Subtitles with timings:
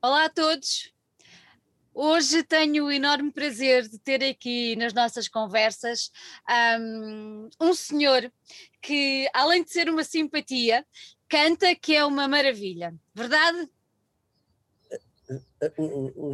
[0.00, 0.92] Olá a todos.
[1.92, 6.12] Hoje tenho o enorme prazer de ter aqui nas nossas conversas
[6.78, 8.32] um, um senhor
[8.80, 10.86] que, além de ser uma simpatia,
[11.28, 13.68] canta que é uma maravilha, verdade?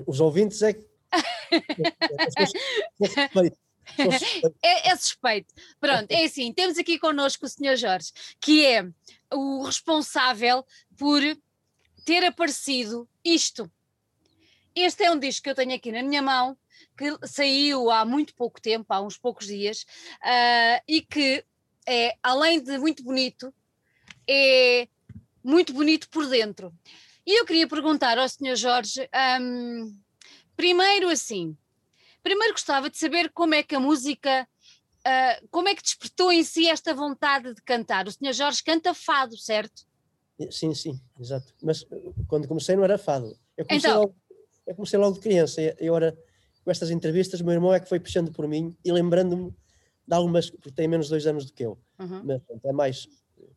[0.07, 0.87] Os ouvintes é que.
[4.62, 5.53] É, é, suspeito.
[5.79, 7.77] Pronto, é assim, temos aqui connosco o Sr.
[7.77, 8.83] Jorge, que é
[9.31, 10.65] o responsável
[10.96, 11.21] por
[12.05, 13.71] ter aparecido isto.
[14.75, 16.57] Este é um disco que eu tenho aqui na minha mão,
[16.96, 19.82] que saiu há muito pouco tempo, há uns poucos dias,
[20.22, 21.44] uh, e que
[21.86, 23.54] é, além de muito bonito,
[24.29, 24.89] é
[25.43, 26.72] muito bonito por dentro.
[27.27, 28.57] E eu queria perguntar ao Sr.
[28.57, 29.08] Jorge,
[29.41, 29.99] um,
[30.57, 31.57] primeiro assim,
[32.22, 34.48] primeiro gostava de saber como é que a música,
[35.00, 38.06] uh, como é que despertou em si esta vontade de cantar.
[38.06, 38.33] O Sr.
[38.33, 39.86] Jorge canta fado, certo?
[40.50, 41.55] Sim, sim, exato.
[41.62, 43.36] Mas uh, quando comecei não era fado.
[43.56, 44.14] Eu comecei, então, logo,
[44.66, 45.60] eu comecei logo de criança.
[45.62, 46.16] E, agora,
[46.64, 49.54] com estas entrevistas, o meu irmão é que foi puxando por mim e lembrando-me
[50.06, 52.22] de algumas, porque tem menos dois anos do que eu, uhum.
[52.24, 53.08] mas tem mais,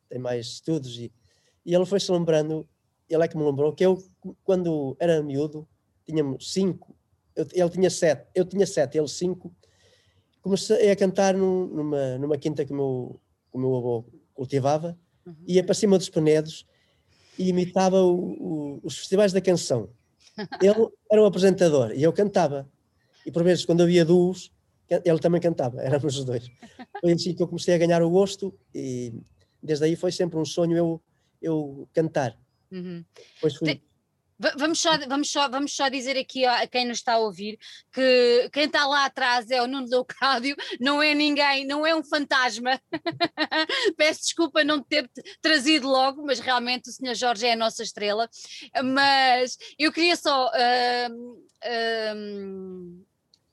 [0.08, 0.98] tem mais estudos.
[0.98, 1.12] E,
[1.66, 2.68] e ele foi-se lembrando,
[3.10, 4.02] ele é que me lembrou que eu,
[4.44, 5.68] quando era miúdo,
[6.06, 6.96] tínhamos cinco,
[7.36, 9.54] eu, ele tinha sete, eu tinha sete, ele cinco,
[10.42, 14.98] comecei a cantar num, numa, numa quinta que o meu, que o meu avô cultivava
[15.28, 15.36] uhum.
[15.46, 16.66] ia para cima dos penedos
[17.38, 19.90] e imitava o, o, os festivais da canção.
[20.62, 22.68] Ele era o apresentador e eu cantava.
[23.26, 24.52] E por vezes, quando havia duos,
[24.90, 26.50] ele também cantava, éramos os dois.
[27.02, 29.14] Foi assim que eu comecei a ganhar o gosto e
[29.62, 31.02] desde aí foi sempre um sonho eu,
[31.42, 32.38] eu cantar.
[32.72, 33.04] Uhum.
[33.36, 33.82] Depois fui...
[34.58, 37.58] Vamos só, vamos, só, vamos só dizer aqui a quem nos está a ouvir
[37.92, 42.04] que quem está lá atrás é o Nuno Leocádio, não é ninguém, não é um
[42.04, 42.80] fantasma.
[43.98, 45.10] Peço desculpa não ter
[45.42, 47.16] trazido logo, mas realmente o Sr.
[47.16, 48.30] Jorge é a nossa estrela.
[48.84, 50.48] Mas eu queria só.
[50.48, 51.38] Uh,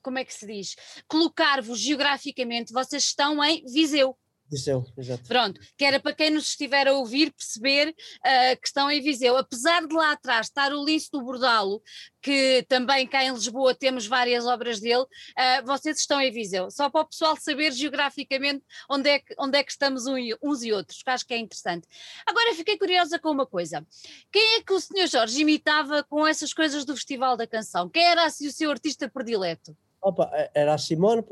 [0.03, 0.75] como é que se diz?
[1.07, 4.15] Colocar-vos geograficamente, vocês estão em Viseu.
[4.49, 5.23] Viseu, exato.
[5.27, 9.35] Pronto, que era para quem nos estiver a ouvir perceber uh, que estão em Viseu.
[9.37, 11.81] Apesar de lá atrás estar o Lince do Bordalo,
[12.21, 16.69] que também cá em Lisboa temos várias obras dele, uh, vocês estão em Viseu.
[16.69, 20.71] Só para o pessoal saber geograficamente onde é que, onde é que estamos uns e
[20.71, 21.87] outros, que acho que é interessante.
[22.25, 23.85] Agora fiquei curiosa com uma coisa.
[24.31, 25.07] Quem é que o Sr.
[25.07, 27.89] Jorge imitava com essas coisas do Festival da Canção?
[27.89, 29.75] Quem era assim o seu artista predileto?
[29.99, 31.23] Opa, era a Simone,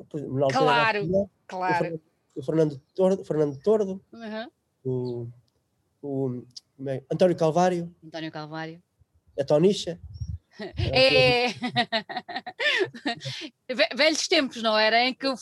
[0.52, 2.02] claro, Simone, claro
[2.36, 4.50] o Fernando Tordo, Fernando Tordo uhum.
[4.84, 5.28] o,
[6.02, 6.44] o
[6.88, 7.94] é, António Calvário.
[8.04, 8.82] António Calvário.
[9.40, 10.00] A Tonicha.
[10.78, 11.48] É...
[13.96, 15.04] Velhos tempos, não era?
[15.04, 15.34] Em que o,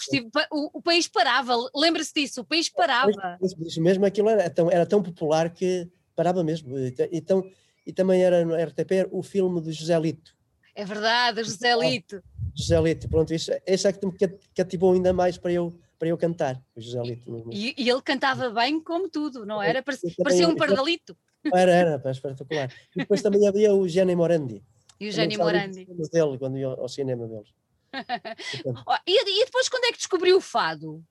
[0.50, 3.12] o, o país parava, lembra-se disso, o país parava.
[3.60, 6.78] Isso mesmo, aquilo era tão, era tão popular que parava mesmo.
[7.12, 7.44] Então,
[7.86, 10.34] e também era no RTP o filme do José Lito.
[10.74, 12.24] É verdade, José Lito.
[12.56, 14.14] José Lito, pronto, isso, esse é que me
[14.56, 17.48] cativou ainda mais para eu para eu cantar, o José Lito.
[17.52, 19.84] E, e, ele cantava bem como tudo, não era?
[19.84, 21.16] Parecia, parecia um pardalito.
[21.54, 22.74] Era, era, espetacular.
[22.96, 24.64] E depois também havia o Gianni Morandi.
[25.00, 25.86] E o Gianni Morandi.
[25.86, 27.54] dele quando ia ao cinema deles.
[29.06, 31.06] e, e, depois quando é que descobriu o fado?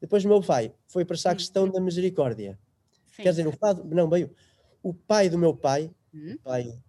[0.00, 2.58] Depois o meu pai foi para a questão da misericórdia.
[3.14, 3.22] Sim.
[3.22, 4.34] Quer dizer, o fado, não, veio.
[4.82, 6.34] O pai do meu pai, hum?
[6.34, 6.82] o pai.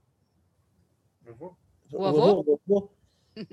[1.24, 1.56] O avô?
[1.92, 2.90] O avô, o avô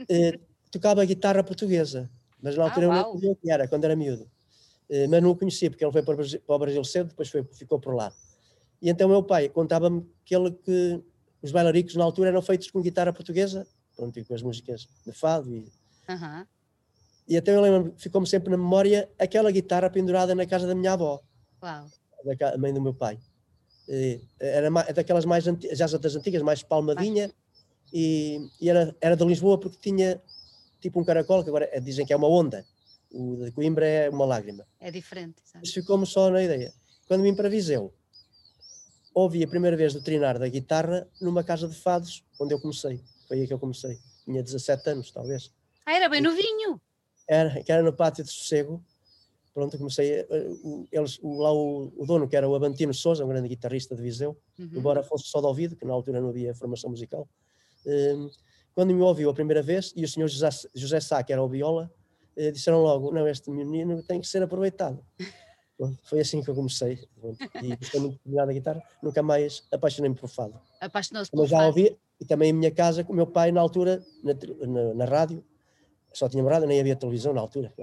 [0.09, 0.41] eh,
[0.71, 2.11] tocava guitarra portuguesa.
[2.43, 4.25] Mas na altura ah, eu não sabia o que era, quando era miúdo.
[4.89, 7.79] Uh, mas não o conhecia, porque ele foi para o, Brasil, cedo, depois foi, ficou
[7.79, 8.13] por lá.
[8.83, 11.01] E então meu pai contava-me que, ele, que
[11.43, 15.13] os bailaricos na altura eram feitos com guitarra portuguesa, pronto, e com as músicas de
[15.13, 15.55] fado.
[15.55, 15.71] E,
[16.09, 16.47] uhum.
[17.29, 20.93] e então eu lembro ficou-me sempre na memória aquela guitarra pendurada na casa da minha
[20.93, 21.21] avó,
[21.63, 21.87] Uau.
[22.39, 23.19] da mãe do meu pai.
[23.89, 27.31] E, era mais, daquelas mais antigas, já das antigas, mais palmadinha,
[27.93, 30.21] e, e, era, era de Lisboa porque tinha
[30.81, 32.65] tipo um caracol, que agora dizem que é uma onda.
[33.13, 34.67] O de Coimbra é uma lágrima.
[34.79, 35.37] É diferente.
[35.45, 35.65] Sabe?
[35.65, 36.73] Mas ficou-me só na ideia.
[37.09, 37.93] Quando me Viseu,
[39.13, 43.01] ouvi a primeira vez o trinar da guitarra numa casa de fados, onde eu comecei.
[43.27, 43.99] Foi aí que eu comecei.
[44.25, 45.53] Tinha 17 anos, talvez.
[45.85, 46.81] Ah, era bem novinho.
[47.29, 48.85] Era, que era no pátio de sossego.
[49.53, 50.25] Pronto, comecei.
[50.93, 54.03] Eles, o, lá o, o, dono, que era o Abantino Souza, um grande guitarrista de
[54.03, 54.71] Viseu, uhum.
[54.73, 57.29] embora fosse só de ouvido, que na altura não havia formação musical.
[58.81, 61.47] Quando me ouviu a primeira vez, e o senhor José, José Sá, que era o
[61.47, 61.93] viola,
[62.35, 65.05] eh, disseram logo, não, este menino tem que ser aproveitado.
[66.05, 67.07] foi assim que eu comecei.
[67.63, 70.59] e gostei muito de da guitarra, nunca mais apaixonei-me por fado.
[70.81, 74.03] Apaixonou-se por já ouvi, e também em minha casa, com o meu pai, na altura,
[74.25, 74.33] na,
[74.67, 75.45] na, na rádio,
[76.15, 77.75] só tinha rádio, nem havia televisão na altura.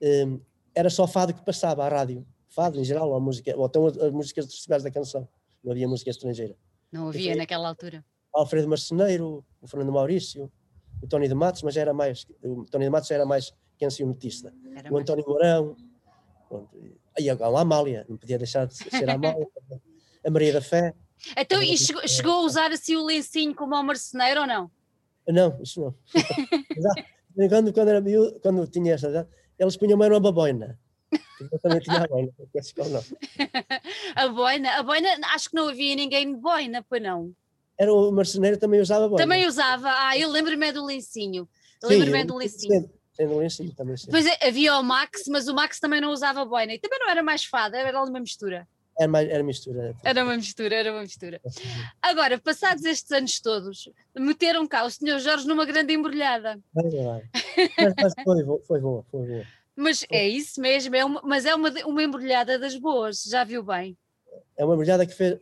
[0.00, 0.40] Um,
[0.72, 2.24] era só fado que passava à rádio.
[2.50, 5.28] Fado em geral, ou, música, ou então as, as músicas dos festivais da canção.
[5.64, 6.54] Não havia música estrangeira.
[6.92, 8.04] Não havia foi, naquela altura.
[8.32, 10.50] Alfredo Marceneiro, o Fernando Maurício,
[11.02, 14.52] o Tony de Matos, mas era mais, o Tony de Matos era mais cancionetista.
[14.90, 15.76] O António Mourão,
[17.18, 19.46] aí a Amália, não podia deixar de ser a Amália,
[20.24, 20.94] a Maria da Fé.
[21.36, 24.70] Então, e chegou, chegou, a usar assim o lencinho como ao marceneiro ou não?
[25.28, 25.94] Não, isso não.
[27.48, 29.28] quando, quando, era miúdo, quando tinha essa idade,
[29.58, 30.78] eles punham uma baboina.
[31.40, 32.32] Eu também tinha a boina,
[32.90, 33.02] não.
[34.14, 37.34] a boina, a boina, acho que não havia ninguém de boina, pois não.
[37.80, 39.24] Era o marceneiro também usava boina.
[39.24, 41.48] Também usava, ah, eu lembro-me do lencinho.
[41.82, 42.90] Lembro-me do lencinho.
[43.16, 43.96] Tem do lencinho também.
[43.96, 44.08] Sim.
[44.10, 47.08] Pois é, havia o Max, mas o Max também não usava boina e também não
[47.08, 48.68] era mais fada, era uma mistura.
[48.98, 49.96] Era, mais, era mistura.
[50.04, 51.40] Era uma mistura, era uma mistura.
[52.02, 55.18] Agora, passados estes anos todos, meteram cá o Sr.
[55.18, 56.60] Jorge numa grande embrulhada.
[56.74, 59.46] Mas foi, foi boa, foi boa.
[59.74, 63.62] Mas é isso mesmo, é uma, mas é uma, uma embrulhada das boas, já viu
[63.62, 63.96] bem?
[64.56, 65.38] É uma embrulhada que fez,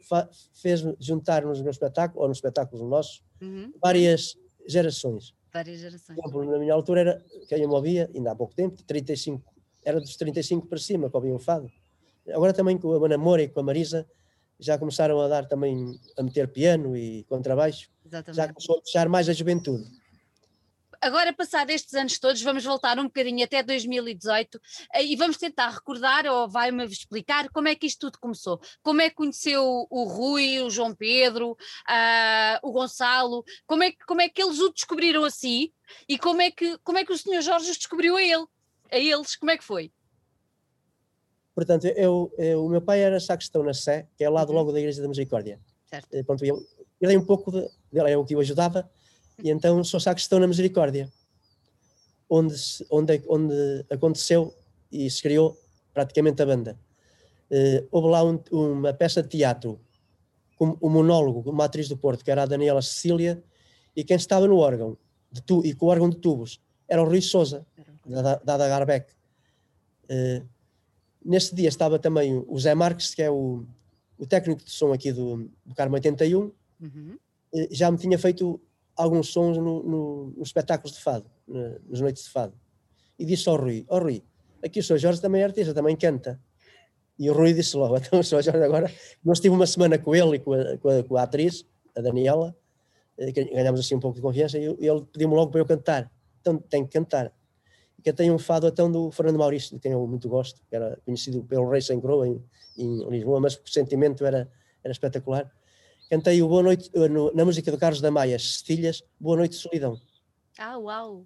[0.54, 3.72] fez juntar nos meus espetáculos, ou nos espetáculos nossos, uhum.
[3.82, 4.36] várias
[4.66, 5.34] gerações.
[5.52, 6.16] Várias gerações.
[6.16, 9.42] Por exemplo, na minha altura era, quem eu me ouvia, ainda há pouco tempo, 35,
[9.84, 11.70] era dos 35 para cima que ouviam o fado.
[12.28, 14.06] Agora também com a Ana Moura e com a Marisa,
[14.60, 17.90] já começaram a dar também, a meter piano e contrabaixo.
[18.04, 18.36] Exatamente.
[18.36, 19.88] Já começou a puxar mais a juventude
[21.00, 24.60] agora, passado estes anos todos, vamos voltar um bocadinho até 2018
[24.94, 28.60] eh, e vamos tentar recordar, ou vai-me explicar, como é que isto tudo começou.
[28.82, 31.56] Como é que conheceu o Rui, o João Pedro, uh,
[32.62, 35.72] o Gonçalo, como é, que, como é que eles o descobriram assim
[36.08, 38.46] e como é que, como é que o senhor Jorge os descobriu a ele,
[38.90, 39.92] a eles, como é que foi?
[41.54, 44.56] Portanto, eu, eu o meu pai era sacristão na Sé, que é ao lado uhum.
[44.56, 45.58] logo da Igreja da Misericórdia.
[45.86, 46.24] Certo.
[46.24, 46.64] Pronto, eu,
[47.00, 48.88] um pouco dele, é o que o ajudava,
[49.42, 51.10] e então só estão na Misericórdia,
[52.28, 52.54] onde,
[52.90, 54.54] onde, onde aconteceu
[54.90, 55.56] e se criou
[55.94, 56.78] praticamente a banda.
[57.50, 59.80] Uh, houve lá um, uma peça de teatro,
[60.60, 63.42] um, um monólogo, uma atriz do Porto, que era a Daniela Cecília,
[63.96, 64.96] e quem estava no órgão,
[65.30, 67.66] de tu, e com o órgão de tubos, era o Rui Souza,
[68.04, 69.10] da, da, da Garbeck.
[70.04, 70.46] Uh,
[71.24, 73.64] nesse dia estava também o Zé Marques, que é o,
[74.18, 76.40] o técnico de som aqui do, do Carmo 81,
[76.80, 77.18] uhum.
[77.50, 78.60] Uh, já me tinha feito
[78.98, 81.30] alguns sons no, no, nos espetáculos de fado,
[81.88, 82.52] nas noites de fado.
[83.16, 84.24] E disse ao Rui, ó oh, Rui,
[84.62, 84.98] aqui o Sr.
[84.98, 86.40] Jorge também é artista, também canta.
[87.16, 88.42] E o Rui disse logo, então o Sr.
[88.42, 88.92] Jorge agora,
[89.24, 91.64] nós tive uma semana com ele e com a, com a, com a atriz,
[91.96, 92.56] a Daniela,
[93.16, 96.10] eh, ganhámos assim um pouco de confiança, e ele pediu-me logo para eu cantar.
[96.40, 97.32] Então tem que cantar.
[97.98, 100.98] E cantei um fado então do Fernando Maurício, de quem eu muito gosto, que era
[101.04, 102.44] conhecido pelo Rei Sem em,
[102.76, 104.50] em Lisboa, mas o sentimento era,
[104.82, 105.52] era espetacular
[106.08, 109.56] cantei o Boa Noite, eh, no, na música do Carlos da Maia, Cestilhas, Boa Noite
[109.56, 110.00] Solidão.
[110.58, 111.24] Ah, uau!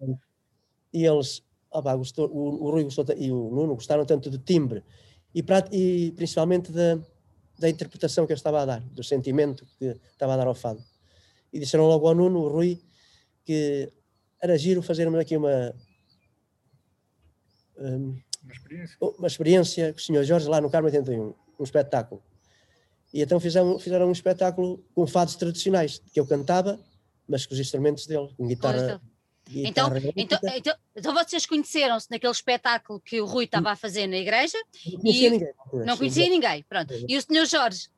[0.92, 4.84] E eles, opa, gostou, o, o Rui gostou, e o Nuno gostaram tanto do timbre
[5.34, 6.98] e, e principalmente da,
[7.58, 10.82] da interpretação que eu estava a dar, do sentimento que estava a dar ao fado.
[11.52, 12.80] E disseram logo ao Nuno, o Rui,
[13.44, 13.90] que
[14.40, 15.74] era giro fazermos aqui uma,
[17.78, 18.96] um, uma, experiência.
[19.00, 20.24] uma experiência com o Sr.
[20.24, 22.22] Jorge lá no Carmo 81, um espetáculo.
[23.12, 26.80] E então fizeram, fizeram um espetáculo com fados tradicionais, que eu cantava,
[27.28, 29.00] mas com os instrumentos dele, com guitarra.
[29.54, 34.16] Então, então, então, então, vocês conheceram-se naquele espetáculo que o Rui estava a fazer na
[34.16, 34.56] igreja?
[34.86, 35.52] Não conhecia e, ninguém.
[35.72, 36.94] Não conhecia ninguém, pronto.
[37.06, 37.88] E o senhor Jorge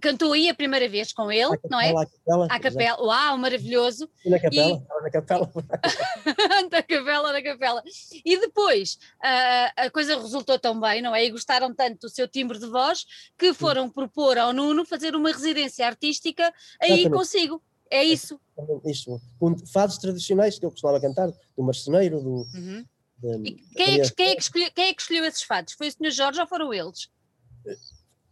[0.00, 1.90] cantou aí a primeira vez com ele, não é?
[1.90, 2.46] À capela.
[2.50, 3.02] À capela.
[3.02, 4.08] Uau, maravilhoso.
[4.24, 5.02] E na capela, e...
[5.02, 5.50] na capela.
[6.70, 7.82] da capela, da capela.
[8.24, 11.24] E depois uh, a coisa resultou tão bem, não é?
[11.24, 13.04] E gostaram tanto do seu timbre de voz
[13.38, 13.92] que foram Sim.
[13.92, 16.44] propor ao Nuno fazer uma residência artística
[16.80, 17.10] aí Exatamente.
[17.10, 17.62] consigo.
[17.90, 18.40] É isso.
[18.56, 19.20] É, isso.
[19.38, 22.46] Com fados tradicionais que eu costumava cantar, do marceneiro, do.
[22.54, 22.84] Uhum.
[23.18, 25.74] De, quem, é que, quem, é que escolheu, quem é que escolheu esses fados?
[25.74, 26.10] Foi o Sr.
[26.10, 27.10] Jorge ou foram eles?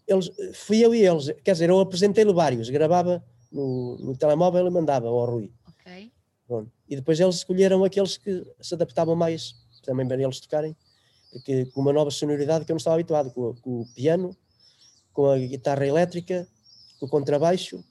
[0.08, 3.22] Eles, fui eu e eles, quer dizer, eu apresentei-lhe vários, gravava
[3.52, 5.52] no, no, telemóvel e mandava ao Rui.
[5.68, 6.10] Okay.
[6.88, 10.74] E depois eles escolheram aqueles que se adaptavam mais, também para eles tocarem,
[11.30, 14.34] porque com uma nova sonoridade que eu não estava habituado, com, com o piano,
[15.12, 16.48] com a guitarra elétrica,
[16.98, 17.84] com o contrabaixo.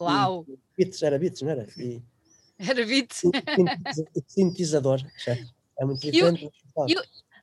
[0.00, 0.46] Uau!
[0.76, 1.66] Beats, era beats, não era?
[1.76, 2.02] E,
[2.58, 3.22] era beats.
[4.26, 5.02] Sintetizador,
[5.78, 6.50] é muito diferente.
[6.88, 6.94] E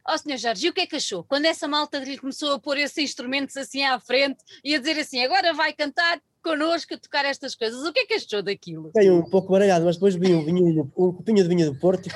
[0.09, 1.21] Ó oh, senhor Jorge, e o que é que achou?
[1.25, 4.97] Quando essa malta lhe começou a pôr esses instrumentos assim à frente e a dizer
[4.97, 8.87] assim, agora vai cantar connosco a tocar estas coisas, o que é que achou daquilo?
[8.87, 12.09] Fiquei um pouco baralhado, mas depois vi um, vinho, um copinho de vinho do Porto,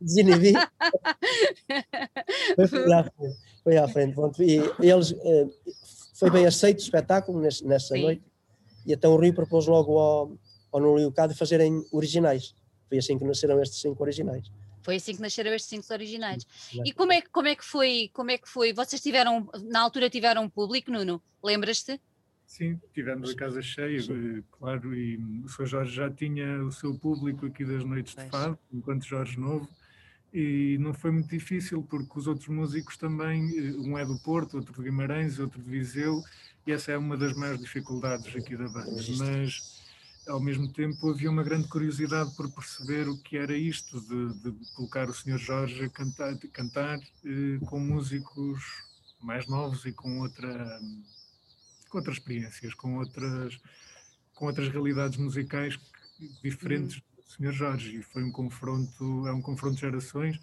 [0.00, 0.54] desinibi.
[2.68, 4.14] foi, à frente, foi à frente.
[4.16, 4.42] Pronto.
[4.42, 5.46] E eles, eh,
[6.14, 8.22] foi bem aceito o espetáculo nessa, nessa noite,
[8.84, 10.32] e então o Rio propôs logo ao,
[10.72, 12.56] ao Nuno Leocado fazerem originais.
[12.88, 14.50] Foi assim que nasceram estes cinco originais.
[14.86, 16.46] Foi assim que nasceram estes cinco originais.
[16.84, 18.72] E como é, como é que foi, como é que foi?
[18.72, 21.20] Vocês tiveram, na altura tiveram um público, Nuno?
[21.42, 22.00] Lembras-te?
[22.46, 24.38] Sim, tivemos a casa cheia, Sim.
[24.38, 25.66] Eh, claro, e o Sr.
[25.66, 29.68] Jorge já tinha o seu público aqui das noites de fado, enquanto Jorge Novo,
[30.32, 34.56] e não foi muito difícil, porque os outros músicos também, eh, um é do Porto,
[34.56, 36.22] outro de Guimarães, outro de Viseu,
[36.64, 39.02] e essa é uma das maiores dificuldades aqui da banda.
[39.18, 39.75] Mas,
[40.28, 44.72] ao mesmo tempo, havia uma grande curiosidade por perceber o que era isto, de, de
[44.74, 45.38] colocar o Sr.
[45.38, 48.62] Jorge a cantar, cantar eh, com músicos
[49.22, 50.80] mais novos e com outra
[51.88, 53.58] com outras experiências, com outras,
[54.34, 55.78] com outras realidades musicais
[56.42, 57.48] diferentes uhum.
[57.48, 57.52] do Sr.
[57.52, 57.96] Jorge.
[57.96, 60.38] E foi um confronto, é um confronto de gerações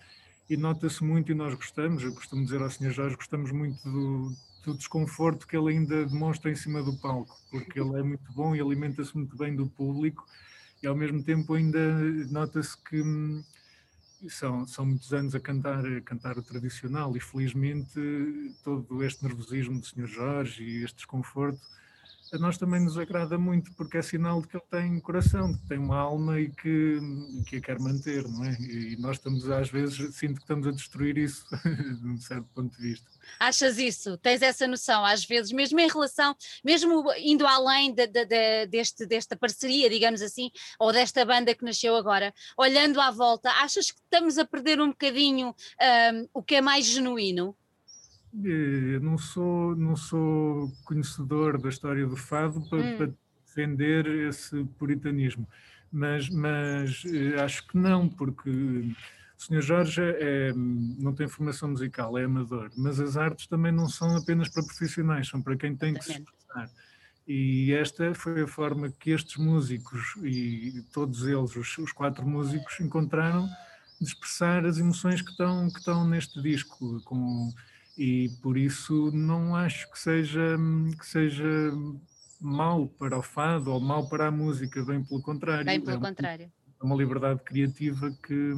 [0.49, 2.91] e nota-se muito e nós gostamos, eu costumo dizer ao Sr.
[2.91, 7.79] Jorge, gostamos muito do, do desconforto que ele ainda demonstra em cima do palco, porque
[7.79, 10.25] ele é muito bom e alimenta-se muito bem do público
[10.81, 11.79] e ao mesmo tempo ainda
[12.29, 13.43] nota-se que hum,
[14.29, 17.99] são, são muitos anos a cantar, a cantar o tradicional e felizmente
[18.63, 20.07] todo este nervosismo do Sr.
[20.07, 21.61] Jorge e este desconforto
[22.33, 25.67] a nós também nos agrada muito porque é sinal de que ele tem coração, que
[25.67, 26.99] tem uma alma e que,
[27.47, 28.57] que a quer manter, não é?
[28.59, 31.45] E nós estamos às vezes, sinto que estamos a destruir isso
[32.01, 33.07] de um certo ponto de vista.
[33.39, 34.17] Achas isso?
[34.17, 39.05] Tens essa noção às vezes, mesmo em relação, mesmo indo além de, de, de, deste,
[39.05, 40.49] desta parceria, digamos assim,
[40.79, 44.89] ou desta banda que nasceu agora, olhando à volta, achas que estamos a perder um
[44.89, 45.49] bocadinho
[46.13, 47.55] um, o que é mais genuíno?
[48.35, 52.97] Eh, não sou, não sou conhecedor da história do fado para, hum.
[52.97, 53.13] para
[53.45, 55.47] defender esse puritanismo,
[55.91, 58.95] mas, mas eh, acho que não, porque o
[59.37, 59.61] Sr.
[59.61, 64.49] Jorge é, não tem formação musical, é amador, mas as artes também não são apenas
[64.49, 66.69] para profissionais, são para quem tem que se expressar.
[67.27, 72.79] E esta foi a forma que estes músicos, e todos eles, os, os quatro músicos,
[72.79, 73.47] encontraram
[74.01, 77.53] de expressar as emoções que estão, que estão neste disco, com
[77.97, 80.57] e por isso não acho que seja,
[80.99, 81.71] que seja
[82.41, 85.65] mal para o fado ou mal para a música, bem pelo contrário.
[85.65, 86.51] Bem pelo é contrário.
[86.81, 88.53] É uma liberdade criativa que,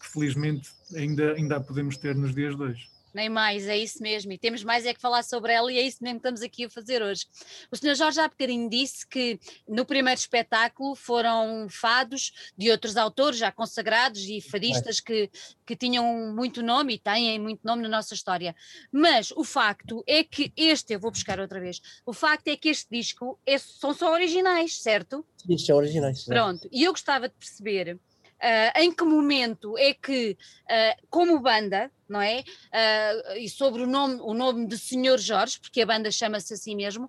[0.00, 4.02] que felizmente ainda, ainda a podemos ter nos dias de hoje nem mais, é isso
[4.02, 6.42] mesmo, e temos mais é que falar sobre ela e é isso mesmo que estamos
[6.42, 7.26] aqui a fazer hoje.
[7.70, 7.94] O Sr.
[7.94, 9.38] Jorge há bocadinho disse que
[9.68, 15.30] no primeiro espetáculo foram fados de outros autores já consagrados e fadistas que,
[15.66, 18.54] que tinham muito nome e têm muito nome na nossa história,
[18.90, 22.68] mas o facto é que este, eu vou buscar outra vez, o facto é que
[22.68, 25.24] este disco é, são só originais, certo?
[25.36, 26.24] Sim, são originais.
[26.24, 27.98] Pronto, e eu gostava de perceber
[28.42, 32.40] Uh, em que momento é que, uh, como banda, não é?
[32.40, 36.74] Uh, e sobre o nome, o nome de Senhor Jorge, porque a banda chama-se assim
[36.74, 37.08] mesmo,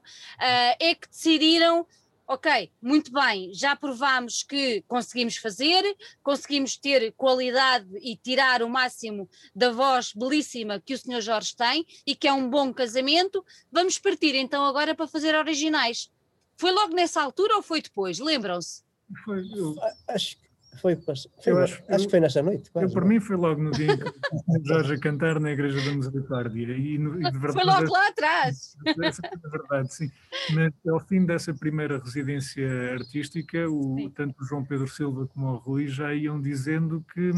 [0.80, 1.88] é que decidiram.
[2.26, 5.84] Ok, muito bem, já provámos que conseguimos fazer,
[6.24, 11.86] conseguimos ter qualidade e tirar o máximo da voz belíssima que o Senhor Jorge tem
[12.08, 13.44] e que é um bom casamento.
[13.70, 16.10] Vamos partir então agora para fazer originais.
[16.56, 18.20] Foi logo nessa altura ou foi depois?
[18.20, 18.84] Lembram-se?
[19.26, 19.76] Foi, eu...
[20.08, 20.38] Acho,
[20.82, 21.16] foi, foi
[21.46, 22.70] eu acho, acho que foi nesta noite.
[22.72, 25.82] Quase, eu, por mim, foi logo no dia em que Jorge a cantar na Igreja
[25.90, 26.76] da Misericórdia.
[26.76, 28.76] E, e de verdade, foi logo lá atrás.
[28.86, 30.12] É verdade, sim.
[30.54, 35.58] Mas ao fim dessa primeira residência artística, o, tanto o João Pedro Silva como o
[35.58, 37.32] Rui já iam dizendo que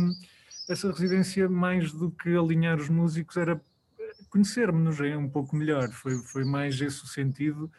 [0.69, 3.59] essa residência, mais do que alinhar os músicos, era
[4.29, 5.89] conhecermos-nos um pouco melhor.
[5.89, 7.71] Foi, foi mais esse o sentido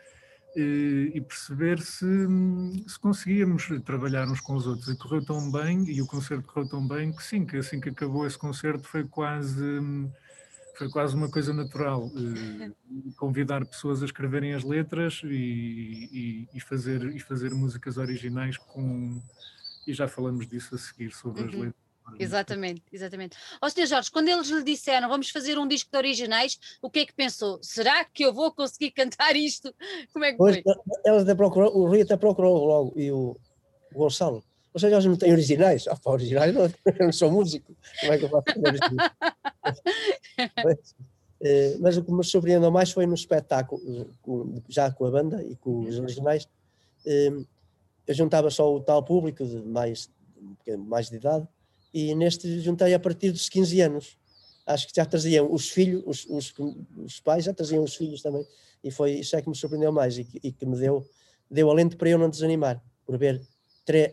[0.59, 2.07] e perceber se,
[2.87, 4.89] se, conseguíamos trabalhar uns com os outros.
[4.89, 7.91] E correu tão bem, e o concerto correu tão bem, que sim, que assim que
[7.91, 9.81] acabou esse concerto foi quase,
[10.79, 12.11] foi quase uma coisa natural.
[12.17, 12.71] Eh,
[13.17, 19.21] convidar pessoas a escreverem as letras e, e, e, fazer, e fazer músicas originais com.
[19.87, 21.49] E já falamos disso a seguir, sobre uhum.
[21.49, 21.86] as letras
[22.19, 23.37] Exatamente, exatamente.
[23.61, 23.87] Ó Sr.
[23.87, 27.15] Jorge, quando eles lhe disseram vamos fazer um disco de originais, o que é que
[27.15, 27.59] pensou?
[27.63, 29.75] Será que eu vou conseguir cantar isto?
[30.13, 30.75] Como é que pois, foi?
[31.05, 33.37] Eles até procurou, o Rui até procurou logo, e o,
[33.95, 34.45] o Gonçalo.
[34.73, 35.87] Ou seja, eles não têm originais?
[35.89, 37.75] Ah, pá, originais não, eu não sou músico.
[38.01, 39.13] Como é que eu faço originais?
[40.65, 40.95] mas,
[41.43, 43.81] eh, mas o que me surpreendeu mais foi no espetáculo,
[44.69, 46.47] já com a banda e com os originais,
[47.07, 47.33] eh,
[48.07, 50.11] eu juntava só o tal público de mais,
[50.79, 51.49] mais de idade,
[51.97, 54.19] e neste juntei a partir dos 15 anos.
[54.67, 56.55] Acho que já traziam os filhos, os, os,
[56.99, 58.47] os pais já traziam os filhos também,
[58.85, 61.09] e foi isso é que me surpreendeu mais e que, e que me deu,
[61.51, 63.41] deu alento para eu não desanimar, por ver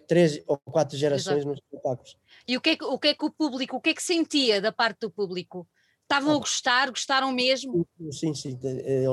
[0.08, 1.50] três ou quatro gerações Exato.
[1.50, 2.18] nos espetáculos.
[2.48, 4.04] E o que, é que, o que é que o público, o que é que
[4.04, 5.68] sentia da parte do público?
[6.04, 7.86] Estavam a gostar, gostaram mesmo?
[8.12, 9.06] Sim, sim, eh,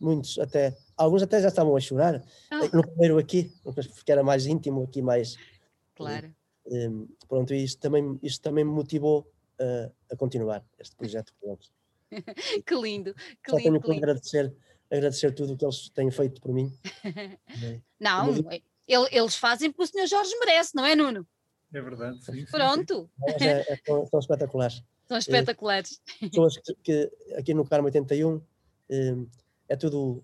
[0.00, 2.60] muitos até, alguns até já estavam a chorar, ah.
[2.72, 5.36] no primeiro aqui, porque era mais íntimo, aqui mais...
[5.94, 6.32] Claro.
[6.66, 9.30] Um, pronto, e isto também, isto também me motivou
[10.10, 11.70] a continuar este projeto com eles.
[12.66, 13.70] que lindo, que Só lindo.
[13.70, 14.04] tenho que, lindo.
[14.04, 14.54] agradecer
[14.90, 16.72] agradecer tudo o que eles têm feito por mim.
[18.00, 18.34] não,
[18.86, 20.06] eles fazem porque o Sr.
[20.06, 21.26] Jorge merece, não é, Nuno?
[21.72, 22.44] É verdade, sim.
[22.46, 23.10] Pronto.
[23.38, 23.44] Sim.
[23.46, 24.82] É, é, são, espetaculares.
[25.08, 26.00] São espetaculares.
[26.22, 28.40] É, pessoas que, que, aqui no Carmo 81
[28.88, 29.14] é,
[29.70, 30.22] é tudo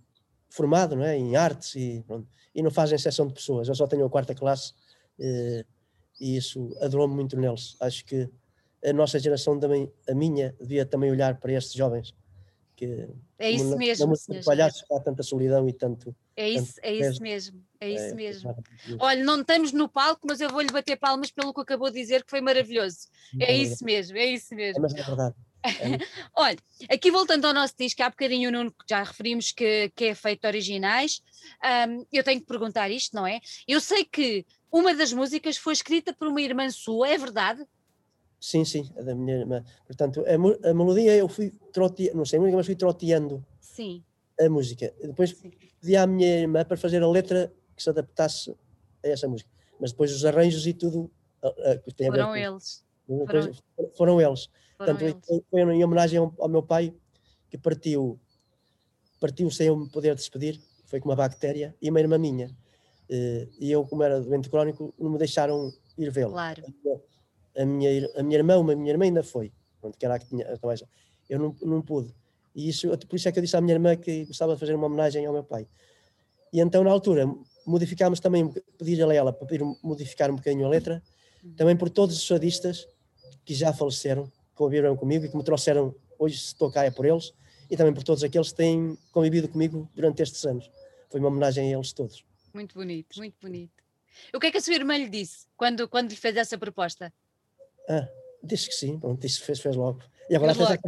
[0.48, 1.16] formado não é?
[1.16, 3.66] em artes e, pronto, e não fazem exceção de pessoas.
[3.66, 4.74] Eu só tenho a quarta classe
[5.18, 5.64] eh,
[6.20, 7.76] e isso adorou-me muito neles.
[7.80, 8.28] Acho que
[8.84, 12.14] a nossa geração também, a minha, devia também olhar para estes jovens.
[12.76, 13.08] Que,
[13.38, 14.14] é isso na, mesmo.
[14.28, 16.14] Na palhaços há tanta solidão e tanto.
[16.36, 17.62] É isso, tanto é isso mesmo.
[17.80, 18.50] É isso é, mesmo.
[18.50, 18.54] É
[18.98, 22.24] Olha, não estamos no palco, mas eu vou-lhe bater palmas pelo que acabou de dizer,
[22.24, 23.08] que foi maravilhoso.
[23.38, 24.78] É, é isso mesmo, é isso mesmo.
[24.78, 25.34] É, mas é verdade.
[25.62, 25.70] É
[26.36, 26.58] Olha,
[26.90, 30.42] aqui voltando ao nosso disco, há bocadinho o Nuno já referimos que, que é feito
[30.42, 31.22] de originais.
[31.88, 33.40] Um, eu tenho que perguntar isto, não é?
[33.66, 37.66] Eu sei que uma das músicas foi escrita por uma irmã sua, é verdade?
[38.40, 39.62] Sim, sim, a da minha irmã.
[39.86, 44.02] Portanto, a, a melodia eu fui troteando, não sei a música, mas fui troteando sim.
[44.40, 44.94] a música.
[45.02, 45.50] Depois sim.
[45.78, 48.50] pedi à minha irmã para fazer a letra que se adaptasse
[49.04, 49.50] a essa música.
[49.78, 51.10] Mas depois os arranjos e tudo.
[51.96, 52.84] Foram eles.
[53.06, 53.52] Foram,
[53.94, 54.48] foram eles.
[54.80, 56.94] Portanto, foi em homenagem ao, ao, meu pai
[57.50, 58.18] que partiu,
[59.20, 62.50] partiu sem eu me poder despedir, foi com uma bactéria, e uma irmã minha.
[63.10, 66.32] Eh, e eu, como era doente crónico, não me deixaram ir vê-lo.
[66.32, 66.62] Claro.
[67.58, 70.26] A minha, a minha irmã, uma minha irmã ainda foi, pronto, que era a que
[70.26, 70.46] tinha.
[71.28, 72.14] Eu não, não pude.
[72.54, 74.74] E isso, por isso é que eu disse à minha irmã que gostava de fazer
[74.74, 75.68] uma homenagem ao meu pai.
[76.50, 77.26] E então, na altura,
[77.66, 79.46] modificámos também, pedir a ela para
[79.82, 81.02] modificar um bocadinho a letra,
[81.44, 81.52] hum.
[81.54, 82.88] também por todos os sadistas
[83.44, 84.30] que já faleceram,
[84.60, 87.32] conviveram comigo e que me trouxeram, hoje se estou cá é por eles,
[87.70, 90.70] e também por todos aqueles que têm convivido comigo durante estes anos.
[91.08, 92.22] Foi uma homenagem a eles todos.
[92.52, 93.72] Muito bonito, muito bonito.
[94.34, 97.10] O que é que a sua irmã lhe disse quando, quando lhe fez essa proposta?
[97.88, 98.06] Ah,
[98.42, 100.02] disse que sim, pronto, disse que fez, fez logo.
[100.28, 100.78] E agora, já,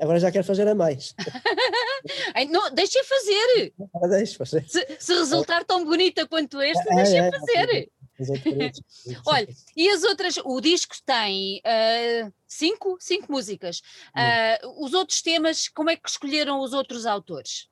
[0.00, 1.14] agora já quero fazer a mais.
[2.50, 3.74] não, deixa fazer.
[3.94, 4.64] Ah, deixa fazer.
[4.66, 7.90] Se, se, resultar tão bonita quanto este, ah, deixa é, é, fazer.
[9.26, 13.80] Olha, e as outras, o disco tem uh, cinco, cinco músicas.
[14.10, 17.68] Uh, os outros temas, como é que escolheram os outros autores?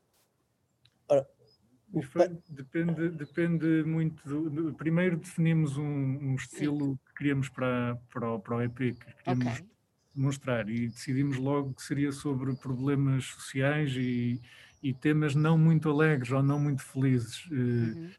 [1.09, 1.27] Ora,
[2.49, 4.23] depende, depende muito.
[4.27, 6.99] Do, primeiro definimos um, um estilo Sim.
[7.07, 9.67] que queríamos para, para, o, para o EP, que queríamos okay.
[10.15, 14.41] mostrar, e decidimos logo que seria sobre problemas sociais e,
[14.83, 17.47] e temas não muito alegres ou não muito felizes.
[17.51, 18.11] Eh, uhum.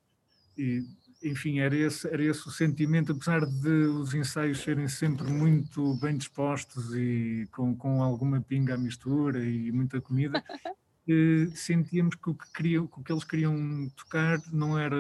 [0.58, 5.96] E, enfim, era esse, era esse o sentimento, apesar de os ensaios serem sempre muito
[5.96, 10.44] bem dispostos e com, com alguma pinga à mistura e muita comida,
[11.08, 14.96] eh, sentíamos que o que, queriam, que o que eles queriam tocar não era,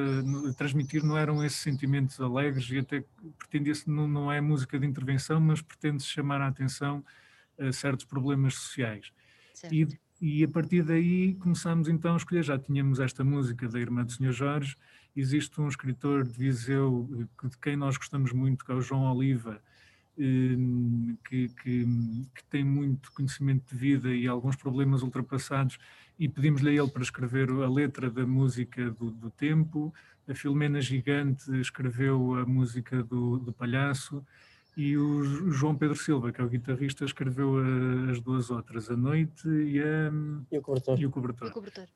[0.57, 3.03] transmitir não eram esses sentimentos alegres e até
[3.37, 7.03] pretendia-se, não, não é música de intervenção, mas pretende-se chamar a atenção
[7.57, 9.11] a certos problemas sociais.
[9.71, 9.87] E,
[10.21, 14.11] e a partir daí começámos então a escolher, já tínhamos esta música da Irmã do
[14.11, 14.75] Senhor Jorge,
[15.19, 17.07] existe um escritor de Viseu
[17.43, 19.61] de quem nós gostamos muito, que é o João Oliva,
[20.17, 21.85] ehm, que, que,
[22.35, 25.77] que, tem muito conhecimento de vida e alguns problemas ultrapassados,
[26.17, 29.93] e pedimos-lhe a ele para escrever a letra da música do, do tempo.
[30.27, 34.25] A Filomena Gigante escreveu a música do, do Palhaço,
[34.77, 38.95] e o João Pedro Silva, que é o guitarrista, escreveu a, as duas outras, A
[38.95, 40.11] Noite e, a,
[40.51, 40.99] e o Cobertor.
[40.99, 41.47] E o cobertor.
[41.47, 41.87] E o cobertor.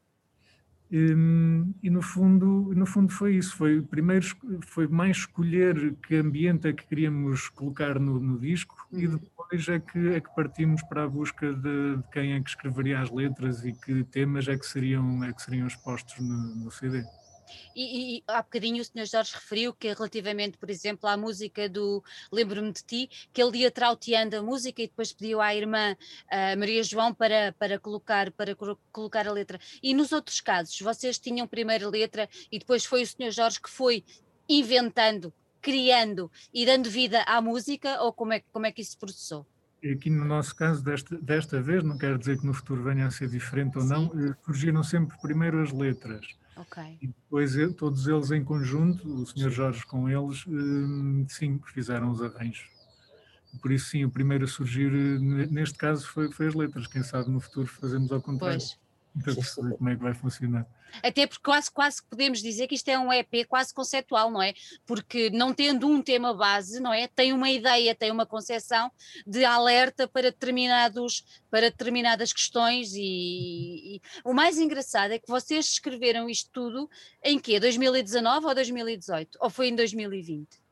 [0.96, 4.24] Hum, e no fundo, no fundo foi isso, foi primeiro
[4.62, 9.00] foi mais escolher que ambiente é que queríamos colocar no, no disco uhum.
[9.00, 12.48] e depois é que, é que partimos para a busca de, de, quem é que
[12.48, 16.70] escreveria as letras e que temas é que seriam, é que seriam expostos no, no
[16.70, 17.04] CD.
[17.76, 19.06] E, e, há bocadinho o Sr.
[19.06, 23.72] Jorge referiu que relativamente, por exemplo, à música do Lembro-me de Ti, que ele ia
[23.72, 25.96] trauteando a música e depois pediu à irmã
[26.58, 28.56] Maria João para, para, colocar, para
[28.92, 29.60] colocar a letra.
[29.82, 33.32] E nos outros casos, vocês tinham primeiro a letra e depois foi o Sr.
[33.32, 34.04] Jorge que foi
[34.48, 39.46] inventando, criando e dando vida à música, ou como é, como é que isso processou?
[39.92, 43.12] Aqui no nosso caso, desta, desta vez, não quero dizer que no futuro venha a
[43.12, 46.26] ser diferente ou não, eh, surgiram sempre primeiro as letras.
[46.58, 46.98] Okay.
[47.02, 49.50] E depois todos eles em conjunto, o Sr.
[49.50, 52.70] Jorge com eles, hum, sim, fizeram os arranjos.
[53.62, 56.88] Por isso, sim, o primeiro a surgir, eh, neste caso, foi, foi as letras.
[56.88, 58.58] Quem sabe no futuro fazemos ao contrário.
[58.60, 58.83] Pois
[59.22, 60.66] para perceber como é que vai funcionar.
[61.02, 64.54] Até porque quase, quase podemos dizer que isto é um EP quase conceptual, não é?
[64.86, 67.08] Porque não tendo um tema base, não é?
[67.08, 68.92] Tem uma ideia, tem uma concepção
[69.26, 75.66] de alerta para, determinados, para determinadas questões e, e o mais engraçado é que vocês
[75.66, 76.90] escreveram isto tudo
[77.24, 77.60] em quê?
[77.60, 79.38] 2019 ou 2018?
[79.42, 80.63] Ou foi em 2020?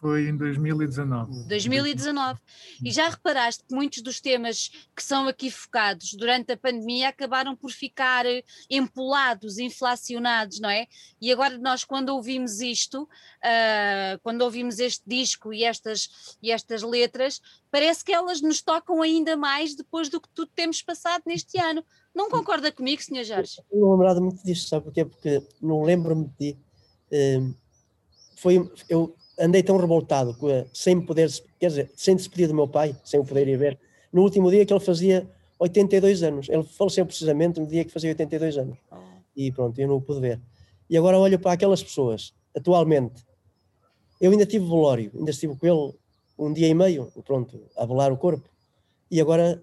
[0.00, 1.48] Foi em 2019.
[1.48, 2.40] 2019.
[2.84, 7.56] E já reparaste que muitos dos temas que são aqui focados durante a pandemia acabaram
[7.56, 10.86] por ficar eh, empolados, inflacionados, não é?
[11.20, 16.82] E agora nós, quando ouvimos isto, uh, quando ouvimos este disco e estas, e estas
[16.82, 21.58] letras, parece que elas nos tocam ainda mais depois do que tudo temos passado neste
[21.58, 21.84] ano.
[22.14, 23.24] Não concorda comigo, Sr.
[23.24, 23.60] Jorge?
[23.70, 25.04] Eu não lembrado muito disto, sabe porquê?
[25.04, 26.58] Porque não lembro-me de ti.
[27.10, 27.54] Uh,
[28.36, 30.36] foi, eu andei tão revoltado
[30.72, 33.78] sem poder, quer dizer, sem despedir do meu pai, sem o poder ir ver,
[34.12, 36.48] no último dia que ele fazia 82 anos.
[36.48, 38.78] Ele faleceu precisamente no dia que fazia 82 anos.
[38.90, 38.96] Oh.
[39.36, 40.40] E pronto, eu não o pude ver.
[40.88, 43.26] E agora olho para aquelas pessoas, atualmente.
[44.20, 45.94] Eu ainda tive velório, ainda estive com ele
[46.38, 48.48] um dia e meio, pronto, a velar o corpo.
[49.10, 49.62] E agora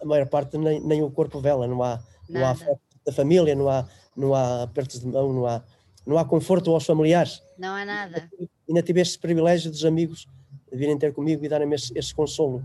[0.00, 2.56] a maior parte nem, nem o corpo vela, não há, não há
[3.04, 5.62] da família, não há, não há apertos de mão, não há,
[6.06, 7.42] não há conforto aos familiares.
[7.58, 8.28] Não há nada.
[8.68, 10.26] Ainda tive este privilégio dos amigos
[10.72, 12.62] virem ter comigo e darem-me esse, esse, consolo.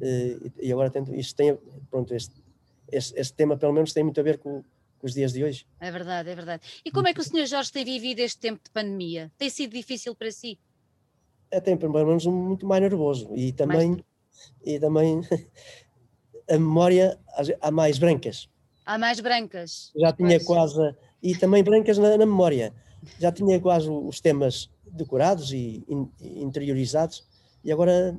[0.00, 1.56] Eh, e agora tento, isto tem,
[1.90, 2.34] pronto, este,
[2.90, 4.62] este, este, tema pelo menos tem muito a ver com,
[4.98, 5.66] com, os dias de hoje.
[5.80, 6.62] É verdade, é verdade.
[6.84, 7.46] E como é que o Sr.
[7.46, 9.30] Jorge tem vivido este tempo de pandemia?
[9.38, 10.58] Tem sido difícil para si?
[11.50, 14.02] É, tem pelo menos muito mais nervoso e também, mais...
[14.64, 15.20] e também
[16.50, 17.18] a memória
[17.60, 18.48] há mais brancas.
[18.84, 19.92] Há mais brancas.
[19.96, 20.44] Já tinha pois.
[20.44, 22.74] quase, e também brancas na, na memória
[23.18, 25.84] já tinha quase os temas decorados e
[26.20, 27.24] interiorizados
[27.62, 28.16] e agora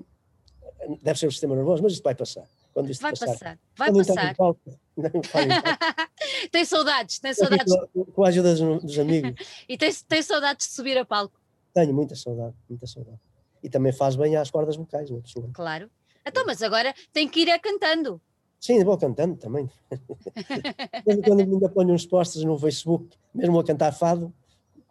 [1.02, 2.48] deve ser o sistema nervoso, mas isto vai passar.
[2.74, 3.60] Quando isto vai passar, passar.
[3.78, 4.36] vai passar.
[4.36, 4.80] Palco,
[6.52, 7.74] tem saudades, tem saudades.
[8.14, 9.34] Com a ajuda dos, dos amigos.
[9.70, 11.40] e tem, tem saudades de subir a palco?
[11.74, 13.20] Tenho muita saudade, muita saudade.
[13.64, 15.50] E também faz bem às cordas vocais, uma pessoa.
[15.54, 15.90] Claro.
[16.26, 18.22] Então, mas agora tem que ir a cantando.
[18.60, 19.70] Sim, vou cantando também.
[21.24, 24.34] quando ainda ponho uns posts no Facebook, mesmo a cantar fado,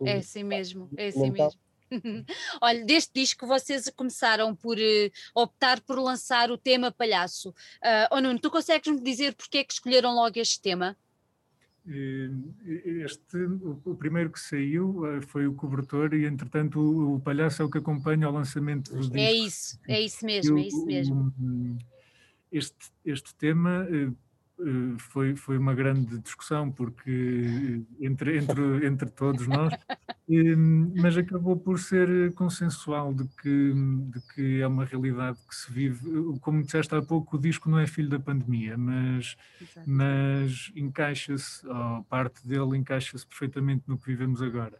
[0.02, 1.60] é assim mesmo, é assim mesmo.
[2.60, 7.50] Olha, deste disco vocês começaram por uh, optar por lançar o tema palhaço.
[7.50, 10.96] Uh, oh Nuno, tu consegues me dizer porque é que escolheram logo este tema?
[11.86, 13.36] Este,
[13.84, 17.70] o, primeiro que saiu eh, foi o cobertor e entretanto o, o palhaço é o
[17.70, 19.18] que acompanha o lançamento do é disco.
[19.18, 21.78] É isso, é isso mesmo, é isso mesmo.
[22.50, 24.10] Este, este tema eh,
[24.98, 29.72] foi, foi uma grande discussão porque eh, entre, entre, entre todos nós,
[30.30, 35.72] eh, mas acabou por ser consensual de que, de que é uma realidade que se
[35.72, 36.38] vive.
[36.40, 39.36] Como disseste há pouco, o disco não é filho da pandemia, mas,
[39.86, 41.66] mas encaixa-se,
[42.08, 44.78] parte dele encaixa-se perfeitamente no que vivemos agora.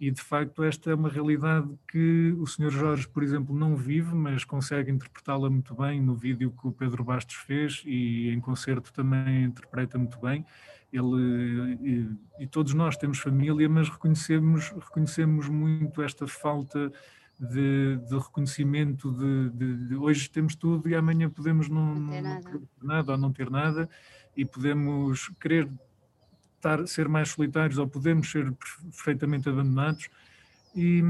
[0.00, 2.70] E de facto, esta é uma realidade que o Sr.
[2.70, 7.04] Jorge, por exemplo, não vive, mas consegue interpretá-la muito bem no vídeo que o Pedro
[7.04, 10.46] Bastos fez e em concerto também interpreta muito bem.
[10.90, 12.08] Ele e,
[12.44, 16.90] e todos nós temos família, mas reconhecemos, reconhecemos muito esta falta
[17.38, 22.22] de, de reconhecimento de, de, de, hoje temos tudo e amanhã podemos não, não, ter
[22.22, 22.50] nada.
[22.50, 23.88] não ter nada ou não ter nada
[24.36, 25.68] e podemos querer
[26.60, 28.52] estar, ser mais solitários ou podemos ser
[28.92, 30.08] perfeitamente abandonados.
[30.74, 31.02] E,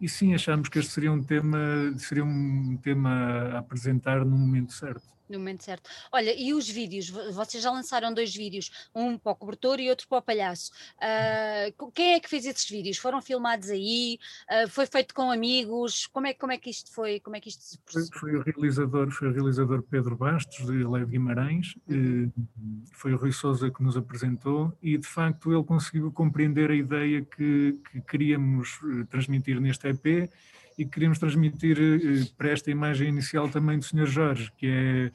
[0.00, 1.58] e sim, achamos que este seria um tema,
[1.98, 3.10] seria um tema
[3.52, 5.88] a apresentar no momento certo no momento certo.
[6.12, 7.08] Olha, e os vídeos?
[7.08, 10.70] Vocês já lançaram dois vídeos, um para o cobertor e outro para o palhaço.
[10.98, 12.98] Uh, quem é que fez esses vídeos?
[12.98, 14.18] Foram filmados aí?
[14.50, 16.06] Uh, foi feito com amigos?
[16.06, 17.20] Como é, como é que isto foi?
[17.20, 20.84] Como é que isto se foi, foi o realizador, foi o realizador Pedro Bastos, de
[20.84, 22.30] Leve Guimarães, uhum.
[22.92, 27.22] foi o Rui Souza que nos apresentou e de facto ele conseguiu compreender a ideia
[27.22, 30.30] que, que queríamos eh, transmitir neste EP
[30.76, 34.06] e queríamos transmitir eh, para esta imagem inicial também do Sr.
[34.06, 35.12] Jorge, que é,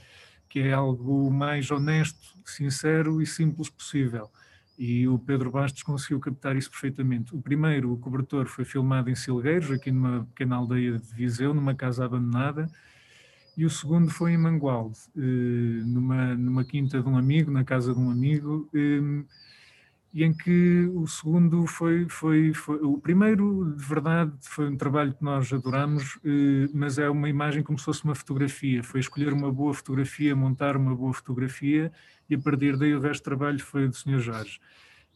[0.48, 4.30] que é algo mais honesto, sincero e simples possível.
[4.78, 7.36] E o Pedro Bastos conseguiu captar isso perfeitamente.
[7.36, 11.76] O primeiro, o cobertor, foi filmado em Silgueiros, aqui numa pequena aldeia de Viseu, numa
[11.76, 12.70] casa abandonada,
[13.58, 17.94] e o segundo foi em Mangualde, eh, numa, numa quinta de um amigo, na casa
[17.94, 19.26] de um amigo, eh,
[20.14, 25.14] e em que o segundo foi, foi, foi, o primeiro de verdade foi um trabalho
[25.14, 29.32] que nós adoramos, eh, mas é uma imagem como se fosse uma fotografia, foi escolher
[29.34, 31.92] uma boa fotografia, montar uma boa fotografia
[32.28, 34.20] e a partir daí o resto do trabalho foi do Sr.
[34.20, 34.60] Jorge.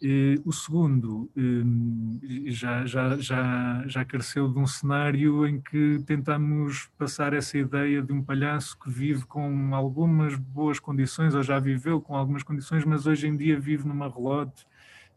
[0.06, 6.88] Eh, o segundo eh, já, já, já, já careceu de um cenário em que tentamos
[7.00, 12.00] passar essa ideia de um palhaço que vive com algumas boas condições, ou já viveu
[12.00, 14.66] com algumas condições, mas hoje em dia vive numa relote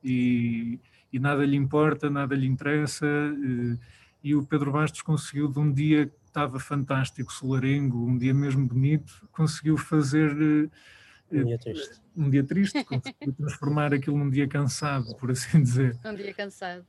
[0.02, 0.78] e,
[1.12, 3.06] e nada lhe importa, nada lhe interessa.
[3.06, 3.78] E, eh,
[4.24, 8.66] e o Pedro Bastos conseguiu, de um dia que estava fantástico, solarengo, um dia mesmo
[8.66, 10.32] bonito, conseguiu fazer.
[11.30, 12.00] Um dia triste.
[12.16, 15.96] Um dia triste, conseguiu transformar aquilo num dia cansado, por assim dizer.
[16.04, 16.84] Um dia cansado.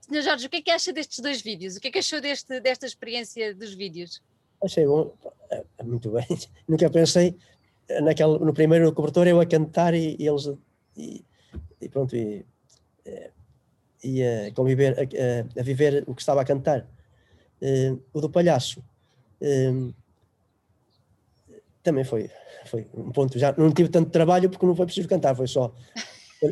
[0.00, 1.76] Senhor Jorge, o que é que acha destes dois vídeos?
[1.76, 4.22] O que é que achou deste, desta experiência dos vídeos?
[4.62, 5.16] Achei bom,
[5.50, 6.26] é, é muito bem.
[6.68, 7.36] Nunca pensei
[8.02, 10.50] naquele, no primeiro cobertor eu a cantar e, e eles
[10.96, 11.24] e,
[11.80, 12.44] e, pronto e,
[13.04, 13.30] é,
[14.02, 16.86] e a conviver a, a, viver o que estava a cantar.
[17.62, 18.80] Uh, o do palhaço
[19.40, 19.94] uh,
[21.82, 22.30] também foi,
[22.66, 23.38] foi um ponto.
[23.38, 25.74] Já não tive tanto trabalho porque não foi preciso cantar, foi só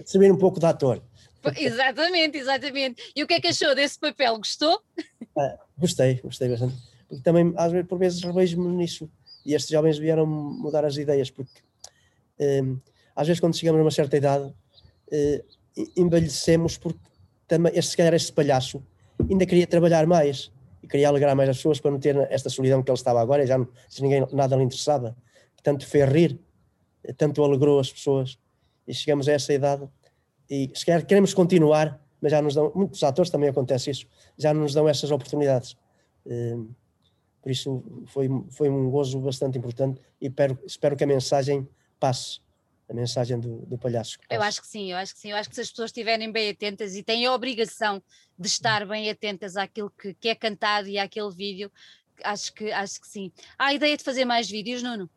[0.06, 1.02] saber um pouco de ator.
[1.56, 3.12] Exatamente, exatamente.
[3.16, 4.36] E o que é que achou desse papel?
[4.36, 4.80] Gostou?
[5.36, 6.76] Ah, gostei, gostei bastante.
[7.08, 9.10] Porque também, às vezes, por vezes, revejo-me nisso.
[9.44, 11.60] E estes jovens vieram mudar as ideias, porque
[12.38, 12.78] um,
[13.14, 14.52] às vezes, quando chegamos a uma certa idade,
[15.12, 15.44] uh,
[15.96, 17.00] envelhecemos porque
[17.46, 18.82] também, este, se calhar, este palhaço
[19.30, 20.50] ainda queria trabalhar mais
[20.82, 23.44] e queria alegrar mais as pessoas para não ter esta solidão que ele estava agora
[23.44, 25.16] e já não, se ninguém nada lhe interessava.
[25.62, 26.40] Tanto fez rir,
[27.16, 28.38] tanto alegrou as pessoas.
[28.86, 29.88] E chegamos a essa idade
[30.50, 34.52] e se calhar queremos continuar, mas já nos dão, muitos atores também acontece isso, já
[34.52, 35.76] nos dão essas oportunidades.
[36.26, 36.70] Hum,
[37.40, 41.66] por isso foi, foi um gozo bastante importante e espero, espero que a mensagem
[41.98, 42.40] passe
[42.88, 44.18] a mensagem do, do palhaço.
[44.28, 45.30] Eu acho que sim, eu acho que sim.
[45.30, 48.02] Eu acho que se as pessoas estiverem bem atentas e têm a obrigação
[48.38, 51.70] de estar bem atentas àquilo que, que é cantado e àquele vídeo,
[52.22, 53.32] acho que, acho que sim.
[53.58, 55.08] Há a ideia de fazer mais vídeos, Nuno?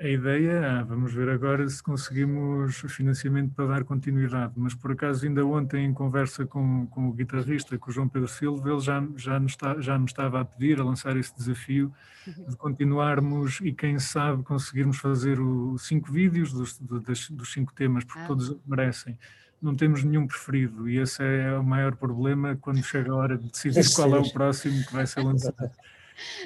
[0.00, 5.26] A ideia, ah, vamos ver agora se conseguimos financiamento para dar continuidade, mas por acaso
[5.26, 9.06] ainda ontem em conversa com, com o guitarrista, com o João Pedro Silva, ele já,
[9.16, 11.92] já, nos está, já nos estava a pedir, a lançar esse desafio
[12.26, 18.02] de continuarmos e quem sabe conseguirmos fazer os cinco vídeos dos, dos, dos cinco temas,
[18.02, 18.26] porque ah.
[18.26, 19.18] todos merecem.
[19.60, 23.50] Não temos nenhum preferido e esse é o maior problema quando chega a hora de
[23.50, 25.70] decidir qual é o próximo que vai ser lançado.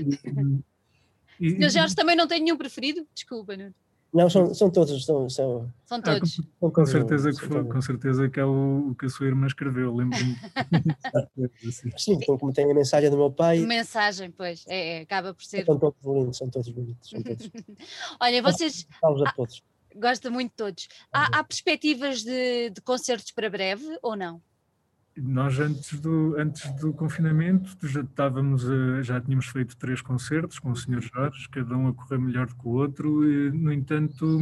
[1.40, 3.06] E, Senhor Jorge também não tem nenhum preferido?
[3.14, 3.74] Desculpa, Nuno.
[4.14, 5.04] Não, são, são todos.
[5.04, 5.68] São, são...
[5.84, 6.38] são todos.
[6.38, 9.26] Ah, com, com, certeza que foi, com certeza que é o, o que a sua
[9.26, 10.36] irmã escreveu, lembro-me.
[11.98, 13.58] Sim, então, como tem a mensagem do meu pai.
[13.58, 15.64] Mensagem, pois, é, é acaba por ser.
[15.64, 17.10] São todos lindos, são todos bonitos.
[17.10, 17.50] São todos.
[18.20, 18.86] Olha, vocês.
[19.02, 19.64] a todos.
[19.96, 20.88] Gosta muito de todos.
[21.12, 24.40] Há, há perspectivas de, de concertos para breve ou não?
[25.16, 30.70] Nós antes do, antes do confinamento já estávamos a, já tínhamos feito três concertos com
[30.70, 31.00] o Sr.
[31.00, 34.40] Jorge, cada um a correr melhor do que o outro, e, no entanto,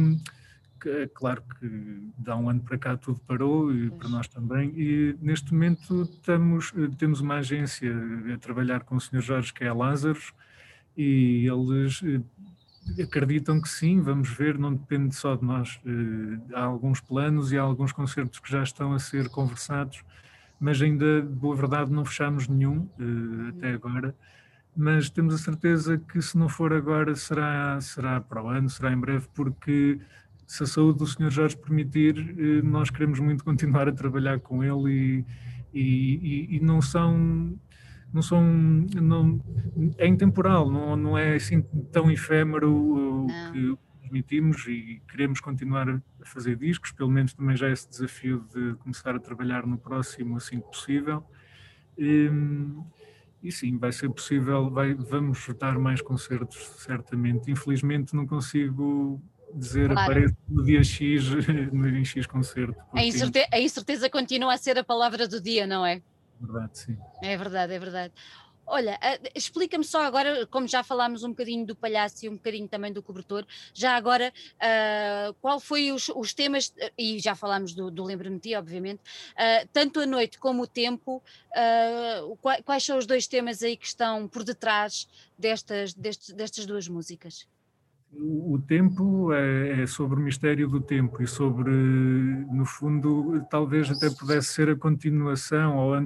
[0.85, 5.15] é claro que dá um ano para cá tudo parou e para nós também, e
[5.21, 7.93] neste momento estamos, temos uma agência
[8.33, 9.21] a trabalhar com o Sr.
[9.21, 10.33] Jorge que é a Lázaros,
[10.97, 15.79] e eles eh, acreditam que sim, vamos ver, não depende só de nós.
[15.85, 20.03] Eh, há alguns planos e há alguns concertos que já estão a ser conversados
[20.63, 24.15] mas ainda, de boa verdade, não fechamos nenhum uh, até agora.
[24.73, 28.93] Mas temos a certeza que se não for agora, será, será para o ano, será
[28.93, 29.99] em breve, porque
[30.47, 31.29] se a saúde do Sr.
[31.29, 35.25] Jorge permitir, uh, nós queremos muito continuar a trabalhar com ele e,
[35.73, 37.59] e, e, e não são
[38.13, 39.41] não são não,
[39.97, 43.77] é intemporal, não, não é assim tão efêmero o que
[44.13, 49.15] transmitimos e queremos continuar a fazer discos, pelo menos também já esse desafio de começar
[49.15, 51.23] a trabalhar no próximo assim que possível.
[51.97, 52.29] E,
[53.41, 57.49] e sim, vai ser possível, vai, vamos dar mais concertos, certamente.
[57.49, 59.21] Infelizmente não consigo
[59.53, 60.11] dizer claro.
[60.11, 61.23] aparece no dia X,
[61.73, 62.75] no dia X concerto.
[62.93, 66.01] A incerteza, a incerteza continua a ser a palavra do dia, não é?
[66.39, 66.97] Verdade, sim.
[67.21, 68.13] É verdade, é verdade.
[68.65, 72.67] Olha, uh, explica-me só agora, como já falámos um bocadinho do palhaço e um bocadinho
[72.67, 77.91] também do cobertor, já agora, uh, qual foi os, os, temas, e já falámos do,
[77.91, 81.21] do Lembro-me Ti, obviamente, uh, tanto a noite como o tempo,
[82.41, 86.87] quais, quais, são os dois temas aí que estão por detrás destas, destes, destas duas
[86.87, 87.47] músicas?
[88.15, 94.09] O tempo é, é, sobre o mistério do tempo e sobre, no fundo, talvez até
[94.09, 96.05] pudesse ser a continuação ou a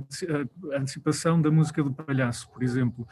[0.77, 3.07] antecipação da música do palhaço, por exemplo,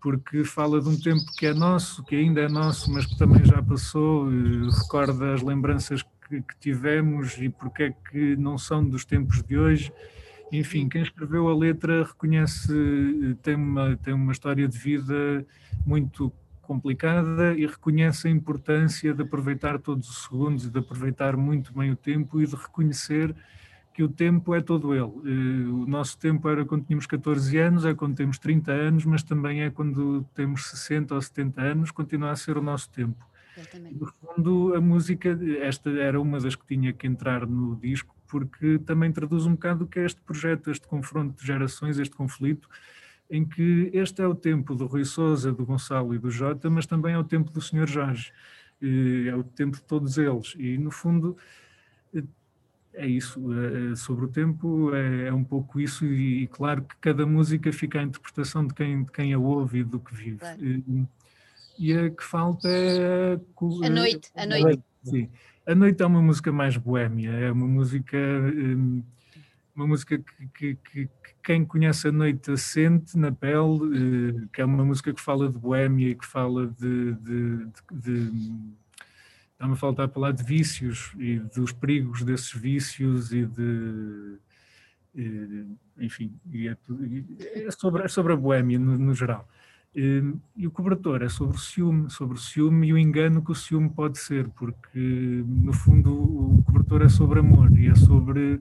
[0.00, 3.44] porque fala de um tempo que é nosso, que ainda é nosso, mas que também
[3.44, 4.28] já passou,
[4.70, 9.58] recorda as lembranças que, que tivemos e porque é que não são dos tempos de
[9.58, 9.92] hoje.
[10.52, 12.72] Enfim, quem escreveu a letra reconhece,
[13.42, 15.44] tem uma, tem uma história de vida
[15.84, 16.32] muito
[16.66, 21.92] complicada e reconhece a importância de aproveitar todos os segundos e de aproveitar muito bem
[21.92, 23.34] o tempo e de reconhecer
[23.94, 25.10] que o tempo é todo ele.
[25.24, 29.22] Eh, o nosso tempo era quando tínhamos 14 anos, é quando temos 30 anos, mas
[29.22, 33.26] também é quando temos 60 ou 70 anos, continua a ser o nosso tempo.
[33.92, 38.78] No fundo, a música, esta era uma das que tinha que entrar no disco, porque
[38.80, 42.68] também traduz um bocado o que é este projeto, este confronto de gerações, este conflito,
[43.30, 46.86] em que este é o tempo do Rui Souza, do Gonçalo e do Jota, mas
[46.86, 47.86] também é o tempo do Sr.
[47.86, 48.32] Jorge,
[48.80, 50.54] é o tempo de todos eles.
[50.58, 51.36] E, no fundo,
[52.96, 57.26] é isso, é, sobre o tempo é, é, um pouco isso e, claro que cada
[57.26, 60.38] música fica à interpretação de quem, de quem a ouve e do que vive.
[60.38, 60.64] Claro.
[60.64, 61.04] E,
[61.78, 63.38] e, a que falta é...
[63.84, 64.82] A noite, a noite.
[65.02, 65.28] Sim.
[65.66, 68.16] A noite é uma música mais boémia, é uma música...
[69.76, 74.62] Uma música que, que, que, que, quem conhece a noite sente na pele, eh, que
[74.62, 78.32] é uma música que fala de boémia, que fala de, de, de, de
[79.52, 84.38] está-me a faltar falar de vícios e dos perigos desses vícios e de
[85.98, 86.76] enfim, é,
[87.66, 89.48] é, sobre, é sobre a boémia no, no geral.
[89.94, 93.54] E o cobertor é sobre o ciúme, sobre o ciúme e o engano que o
[93.54, 98.60] ciúme pode ser, porque no fundo o cobertor é sobre amor e é sobre eh,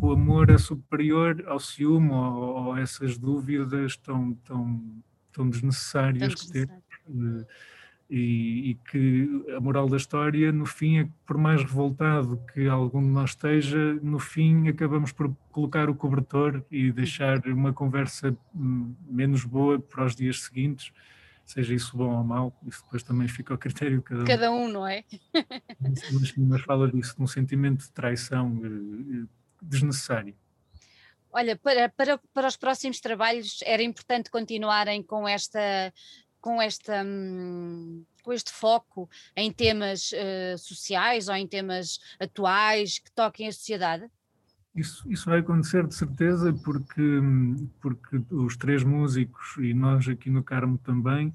[0.00, 4.82] o amor é superior ao ciúme ou, ou essas dúvidas tão, tão,
[5.32, 7.46] tão desnecessárias que temos.
[8.14, 12.68] E, e, que a moral da história, no fim, é que por mais revoltado que
[12.68, 18.36] algum de nós esteja, no fim acabamos por colocar o cobertor e deixar uma conversa
[18.54, 20.92] hum, menos boa para os dias seguintes,
[21.46, 24.26] seja isso bom ou mau, isso depois também fica ao critério de cada um.
[24.26, 25.04] Cada um, não é?
[25.80, 29.26] mas, mas fala disso, de um sentimento de traição eh, eh,
[29.62, 30.34] desnecessário.
[31.32, 35.92] Olha, para, para, para os próximos trabalhos era importante continuarem com esta
[36.42, 43.10] com, esta, hum, com este foco em temas uh, sociais ou em temas atuais que
[43.12, 44.10] toquem a sociedade?
[44.74, 50.28] Isso, isso vai acontecer de certeza porque, hum, porque os três músicos e nós aqui
[50.28, 51.32] no Carmo também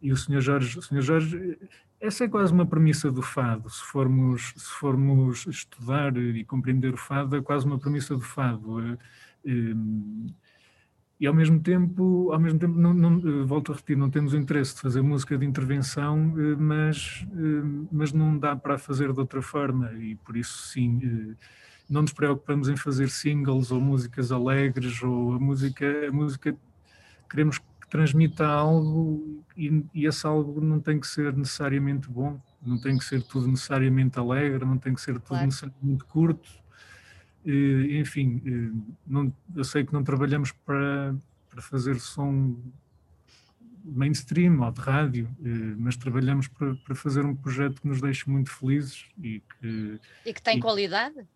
[0.00, 0.40] e o Sr.
[0.40, 1.00] Jorge, o Sr.
[1.00, 1.58] Jorge,
[2.00, 6.96] essa é quase uma premissa do fado, se formos, se formos estudar e compreender o
[6.96, 8.80] fado, é quase uma premissa do fado.
[9.44, 10.26] Eh, hum,
[11.20, 14.32] e ao mesmo tempo, ao mesmo tempo não, não, eh, volto a repetir, não temos
[14.32, 19.12] o interesse de fazer música de intervenção, eh, mas, eh, mas não dá para fazer
[19.12, 21.36] de outra forma e por isso sim,
[21.90, 26.56] não nos preocupamos em fazer singles ou músicas alegres ou a música, a música
[27.30, 32.78] queremos que transmita algo e, e esse algo não tem que ser necessariamente bom, não
[32.78, 35.46] tem que ser tudo necessariamente alegre, não tem que ser tudo claro.
[35.46, 36.48] necessariamente curto,
[37.44, 38.42] enfim,
[39.06, 41.14] não, eu sei que não trabalhamos para,
[41.48, 42.56] para fazer som
[43.82, 45.28] mainstream ou de rádio,
[45.78, 50.00] mas trabalhamos para, para fazer um projeto que nos deixe muito felizes e que...
[50.26, 51.26] E que tem e, qualidade?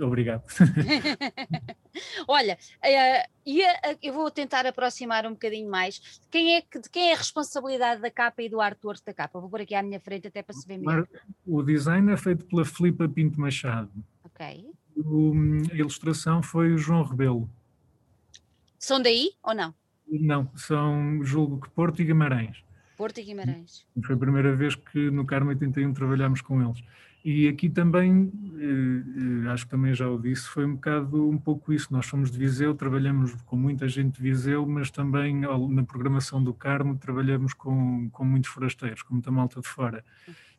[0.00, 0.42] Obrigado.
[2.26, 6.20] Olha, uh, eu vou tentar aproximar um bocadinho mais.
[6.30, 9.38] Quem é, de quem é a responsabilidade da capa e do artwork da capa?
[9.38, 11.06] Vou por aqui à minha frente até para se ver melhor.
[11.46, 13.92] O design é feito pela Filipa Pinto Machado.
[14.24, 14.64] Ok
[14.96, 15.32] o,
[15.70, 17.50] a ilustração foi o João Rebelo.
[18.78, 19.74] São daí ou não?
[20.06, 22.62] Não, são, julgo que Porto e Guimarães.
[22.96, 23.86] Porto e Guimarães.
[24.04, 26.82] Foi a primeira vez que no Carmo 81 trabalhámos com eles.
[27.24, 31.38] E aqui também, eh, eh, acho que também já o disse, foi um bocado um
[31.38, 31.90] pouco isso.
[31.90, 36.52] Nós somos de Viseu, trabalhamos com muita gente de Viseu, mas também na programação do
[36.52, 40.04] Carmo trabalhamos com, com muitos forasteiros, com muita malta de fora.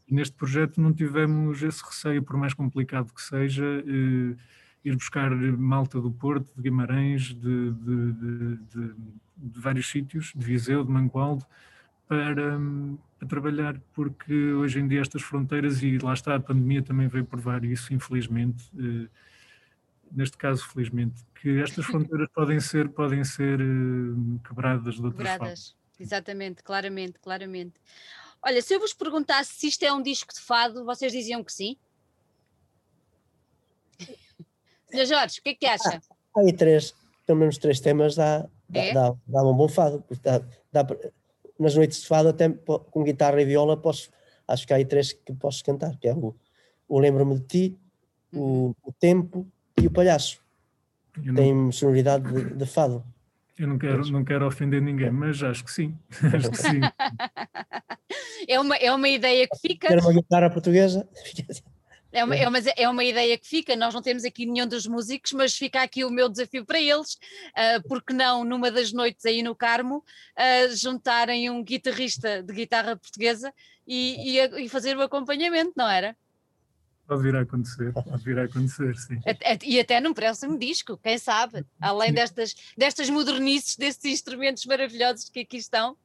[0.07, 4.35] E neste projeto não tivemos esse receio, por mais complicado que seja, eh,
[4.83, 8.93] ir buscar malta do Porto, de Guimarães, de, de, de,
[9.37, 11.45] de vários sítios, de Viseu, de Mangualde,
[12.07, 12.59] para,
[13.25, 17.63] trabalhar, porque hoje em dia estas fronteiras, e lá está, a pandemia também veio provar
[17.63, 19.09] isso, infelizmente, eh,
[20.11, 25.39] neste caso, felizmente, que estas fronteiras podem ser, podem ser eh, quebradas de outras quebradas.
[25.39, 25.75] formas.
[25.99, 27.79] Exatamente, claramente, claramente.
[28.41, 31.51] Olha, se eu vos perguntasse se isto é um disco de fado, vocês diziam que
[31.51, 31.77] sim?
[34.91, 36.01] Senhor Jorge, o que é que acha?
[36.35, 36.93] Ah, aí três,
[37.25, 38.93] pelo menos três temas dá, dá, é?
[38.93, 40.03] dá, dá um bom fado.
[40.21, 40.85] Dá, dá,
[41.59, 44.09] nas noites de fado, até com guitarra e viola, posso,
[44.47, 46.35] acho que há aí três que posso cantar, que é o,
[46.87, 47.79] o Lembro-me de Ti,
[48.33, 48.75] o, uhum.
[48.83, 49.47] o Tempo
[49.81, 50.43] e o Palhaço.
[51.17, 51.35] Não...
[51.35, 53.03] Tem sonoridade de, de fado.
[53.57, 55.97] Eu não quero, não quero ofender ninguém, mas acho que sim.
[56.33, 56.81] acho que sim.
[58.47, 59.87] é, uma, é uma ideia que fica.
[59.87, 61.07] Quero uma guitarra portuguesa.
[62.15, 64.87] É uma, é, uma, é uma ideia que fica, nós não temos aqui nenhum dos
[64.87, 69.25] músicos, mas fica aqui o meu desafio para eles, uh, porque não, numa das noites
[69.25, 73.53] aí no Carmo, uh, juntarem um guitarrista de guitarra portuguesa
[73.85, 76.15] e, e, e fazer o acompanhamento, não era?
[77.05, 79.19] Pode vir a acontecer, pode vir a acontecer, sim.
[79.65, 81.65] E até num próximo disco, quem sabe?
[81.81, 85.97] Além destas, destas modernices, destes instrumentos maravilhosos que aqui estão.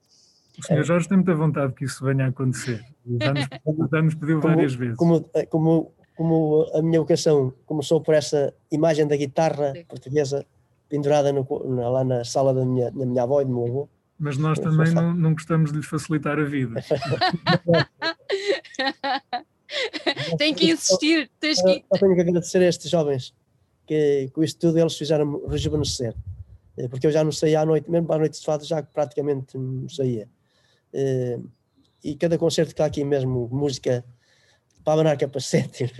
[0.59, 2.85] O senhor Jorge tem muita vontade que isso venha a acontecer.
[3.19, 4.97] Já nos, já nos pediu como, várias vezes.
[4.97, 9.87] Como, como, como a minha vocação começou por essa imagem da guitarra sim.
[9.87, 10.45] portuguesa
[10.87, 11.47] pendurada no,
[11.91, 13.89] lá na sala da minha, da minha avó e do meu avô.
[14.19, 16.85] Mas nós também não, não gostamos de lhe facilitar a vida.
[20.37, 21.31] Tem que insistir.
[21.41, 21.87] Tens que...
[21.91, 23.35] Eu tenho que agradecer a estes jovens
[23.87, 26.15] que com isto tudo eles fizeram rejuvenescer.
[26.77, 29.57] Eh, porque eu já não saía à noite, mesmo à noite de fado já praticamente
[29.57, 30.29] não saía.
[30.93, 31.39] Eh,
[32.05, 34.05] e cada concerto que há aqui mesmo, música
[34.85, 35.91] para abanar capacete,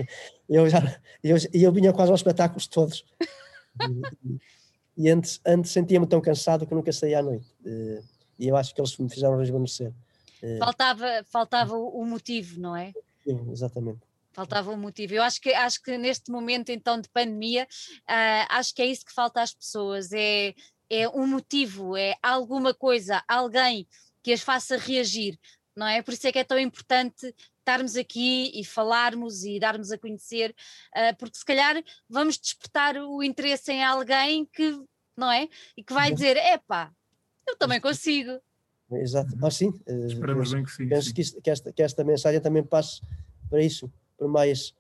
[0.49, 0.81] eu já
[1.23, 3.05] eu, eu vinha quase aos espetáculos todos.
[4.25, 4.41] E,
[5.05, 7.47] e antes, antes sentia-me tão cansado que nunca saía à noite.
[7.65, 8.03] Eh,
[8.39, 9.93] e eu acho que eles me fizeram rejuvenescer.
[10.59, 12.93] Faltava, faltava o motivo, não é?
[13.23, 14.01] Sim, exatamente.
[14.33, 15.15] Faltava um motivo.
[15.15, 19.05] Eu acho que, acho que neste momento então de pandemia, uh, acho que é isso
[19.05, 20.55] que falta às pessoas, é,
[20.89, 23.87] é um motivo, é alguma coisa, alguém
[24.23, 25.39] que as faça reagir,
[25.77, 26.03] não é?
[26.03, 30.55] Por isso é que é tão importante estarmos aqui e falarmos e darmos a conhecer,
[30.97, 34.79] uh, porque se calhar vamos despertar o interesse em alguém que,
[35.17, 35.49] não é?
[35.77, 36.93] E que vai dizer, epá,
[37.47, 38.41] eu também consigo.
[38.93, 39.73] Exato, ah, sim.
[39.87, 40.89] Eh, Esperamos bem que sim.
[40.89, 41.15] Penso sim.
[41.15, 43.01] Que, isto, que, esta, que esta mensagem também passe
[43.49, 44.75] para isso por mais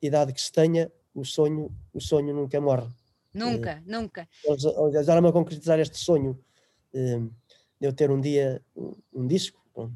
[0.00, 2.88] idade que se tenha, o sonho, o sonho nunca morre.
[3.34, 4.28] Nunca, eh, nunca.
[4.48, 6.38] Ajudaram-me a concretizar este sonho
[6.94, 7.18] eh,
[7.80, 9.94] de eu ter um dia um, um disco, pronto,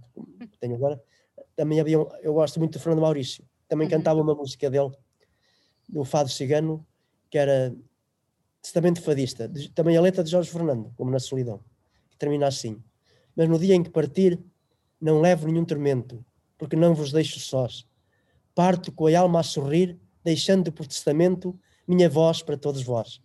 [0.61, 1.03] tenho agora.
[1.57, 3.93] Também havia, um, eu gosto muito de Fernando Maurício, também uhum.
[3.93, 4.91] cantava uma música dele,
[5.89, 6.87] do Fado Cigano,
[7.31, 7.75] que era
[8.63, 11.61] Testamento Fadista, de, também a letra de Jorge Fernando, como na Solidão,
[12.11, 12.83] que termina assim.
[13.35, 14.39] Mas no dia em que partir,
[15.01, 16.25] não levo nenhum tormento,
[16.59, 17.89] porque não vos deixo sós
[18.55, 23.21] parto com a alma a sorrir, deixando por testamento minha voz para todos vós.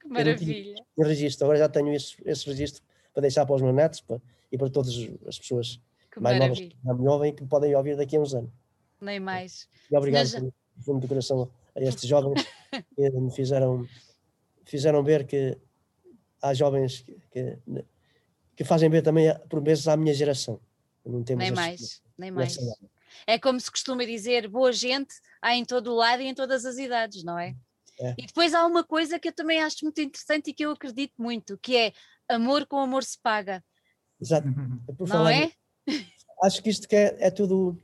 [0.00, 0.74] Que maravilha.
[0.96, 2.82] Um registro, agora já tenho esse, esse registro
[3.12, 4.94] para deixar para os meus netos para, e para todas
[5.26, 5.80] as pessoas
[6.16, 6.76] que mais maravilha.
[6.82, 8.50] novas que me ouvem que podem ouvir daqui a uns anos.
[9.00, 9.68] Nem mais.
[9.90, 10.40] E obrigado Mas...
[10.40, 12.42] por fundo do coração a estes jovens
[12.94, 13.86] que me fizeram,
[14.64, 15.58] fizeram ver que
[16.40, 17.58] há jovens que, que,
[18.56, 20.58] que fazem ver também por vezes à minha geração.
[21.04, 22.56] Não temos nem mais, nem mais.
[23.26, 26.64] É como se costuma dizer, boa gente há em todo o lado e em todas
[26.64, 27.54] as idades, não é?
[28.00, 28.14] é?
[28.18, 31.14] E depois há uma coisa que eu também acho muito interessante e que eu acredito
[31.18, 31.92] muito, que é
[32.28, 33.62] amor com amor se paga.
[34.20, 34.48] Exato.
[34.48, 35.52] É não é?
[36.42, 37.80] Acho que isto que é, é tudo.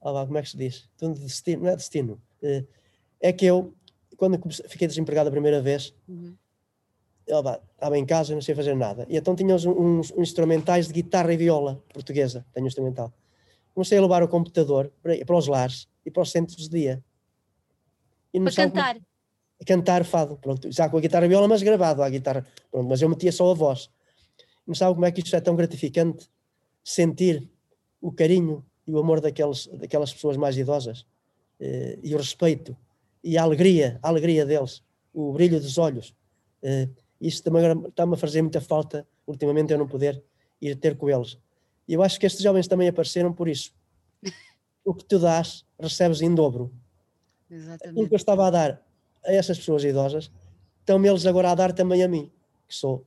[0.00, 0.88] como é que se diz?
[0.96, 2.20] Tudo destino, não é destino.
[2.42, 2.64] Eh,
[3.20, 3.74] é que eu,
[4.16, 6.36] quando fiquei desempregado a primeira vez, uhum.
[7.26, 9.06] estava em casa, não sei fazer nada.
[9.08, 12.44] E então tinha uns, uns, uns instrumentais de guitarra e viola portuguesa.
[12.52, 13.12] Tenho um instrumental
[13.74, 17.04] comecei a levar o computador para, para os lares e para os centros de dia.
[18.32, 18.94] E para cantar?
[18.94, 19.06] Como,
[19.60, 23.00] a cantar fado, pronto, já com a guitarra viola, mas gravado a guitarra, pronto, mas
[23.00, 23.90] eu metia só a voz.
[24.66, 26.28] Não sabe como é que isto é tão gratificante,
[26.82, 27.48] sentir
[28.00, 31.06] o carinho e o amor daqueles, daquelas pessoas mais idosas,
[31.60, 32.76] eh, e o respeito,
[33.22, 34.82] e a alegria, a alegria deles,
[35.14, 36.14] o brilho dos olhos.
[36.62, 36.88] Eh,
[37.20, 40.22] isso também está-me a fazer muita falta, ultimamente, eu não poder
[40.60, 41.38] ir ter com eles.
[41.86, 43.72] E eu acho que estes jovens também apareceram por isso.
[44.84, 46.74] O que tu dás, recebes em dobro.
[47.48, 48.00] Exatamente.
[48.02, 48.84] O que eu estava a dar
[49.24, 50.28] a essas pessoas idosas,
[50.80, 52.32] estão-me eles agora a dar também a mim,
[52.66, 53.06] que sou,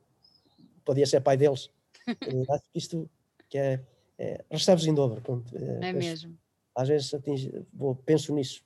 [0.86, 1.70] podia ser pai deles.
[2.50, 3.10] acho que isto
[3.50, 3.80] que é,
[4.18, 5.22] é, recebes em dobro.
[5.22, 6.38] Pronto, é, é mesmo.
[6.76, 8.64] Às vezes atinge, vou, penso nisso.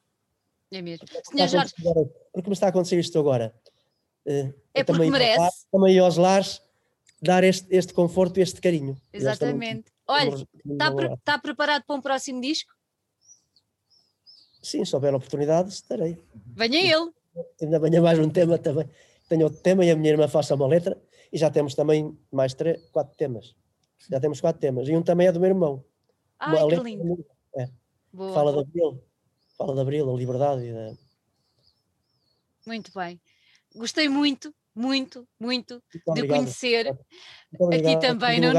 [0.72, 1.08] É mesmo.
[1.24, 1.74] Senhor Jorge.
[1.80, 3.54] Agora, porque me está a acontecer isto agora?
[4.26, 5.66] Uh, é porque também, merece.
[5.72, 6.62] Também aos lares
[7.22, 9.00] dar este, este conforto e este carinho.
[9.12, 9.92] Exatamente.
[10.08, 12.74] Olha, está, pre tá preparado para um próximo disco?
[14.62, 16.18] Sim, se houver oportunidade, estarei.
[16.56, 17.12] Venha ele.
[17.62, 18.90] Ainda venha mais um tema também.
[19.28, 21.00] Tenho outro tema e a minha irmã faça uma letra
[21.32, 23.56] e já temos também mais três, quatro temas.
[24.10, 24.88] Já temos quatro temas.
[24.88, 25.84] E um também é do meu irmão.
[26.40, 27.26] Ai, uma que lindo.
[27.56, 27.68] É.
[28.34, 29.04] Fala de Abril.
[29.58, 30.94] Fala de Abril, da liberdade e da...
[32.66, 33.20] Muito bem.
[33.76, 35.84] Gostei muito muito, muito
[36.16, 38.40] de conhecer aqui também.
[38.40, 38.54] Não...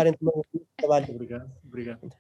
[1.09, 2.13] Obrigado, obrigado.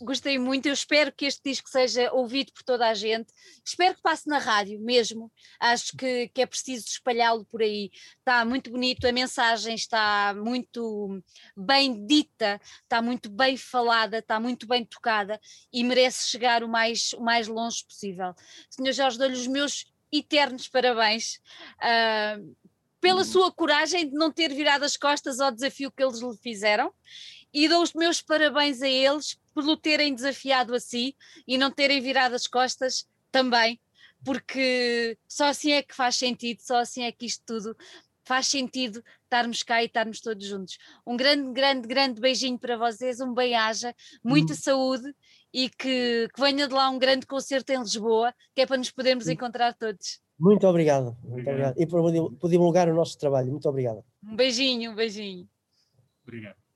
[0.00, 3.32] Gostei muito, eu espero que este disco seja ouvido por toda a gente,
[3.64, 8.44] espero que passe na rádio mesmo, acho que, que é preciso espalhá-lo por aí, está
[8.44, 11.20] muito bonito, a mensagem está muito
[11.56, 15.40] bem dita, está muito bem falada, está muito bem tocada
[15.72, 18.34] e merece chegar o mais, o mais longe possível.
[18.70, 21.40] Senhor Jorge, dou-lhe os meus eternos parabéns.
[21.78, 22.56] Uh,
[23.00, 26.92] pela sua coragem de não ter virado as costas ao desafio que eles lhe fizeram
[27.52, 31.70] e dou os meus parabéns a eles por o terem desafiado a si e não
[31.70, 33.80] terem virado as costas também,
[34.24, 37.76] porque só assim é que faz sentido, só assim é que isto tudo
[38.24, 40.76] faz sentido estarmos cá e estarmos todos juntos.
[41.06, 44.56] Um grande, grande, grande beijinho para vocês, um bem-aja, muita hum.
[44.56, 45.14] saúde
[45.52, 48.90] e que, que venha de lá um grande concerto em Lisboa, que é para nos
[48.90, 49.32] podermos hum.
[49.32, 50.20] encontrar todos.
[50.38, 51.16] Muito obrigado.
[51.24, 51.80] Muito obrigado.
[51.80, 53.50] E por, por divulgar o nosso trabalho.
[53.50, 54.04] Muito obrigado.
[54.22, 55.48] Um beijinho, um beijinho.
[56.22, 56.67] Obrigado.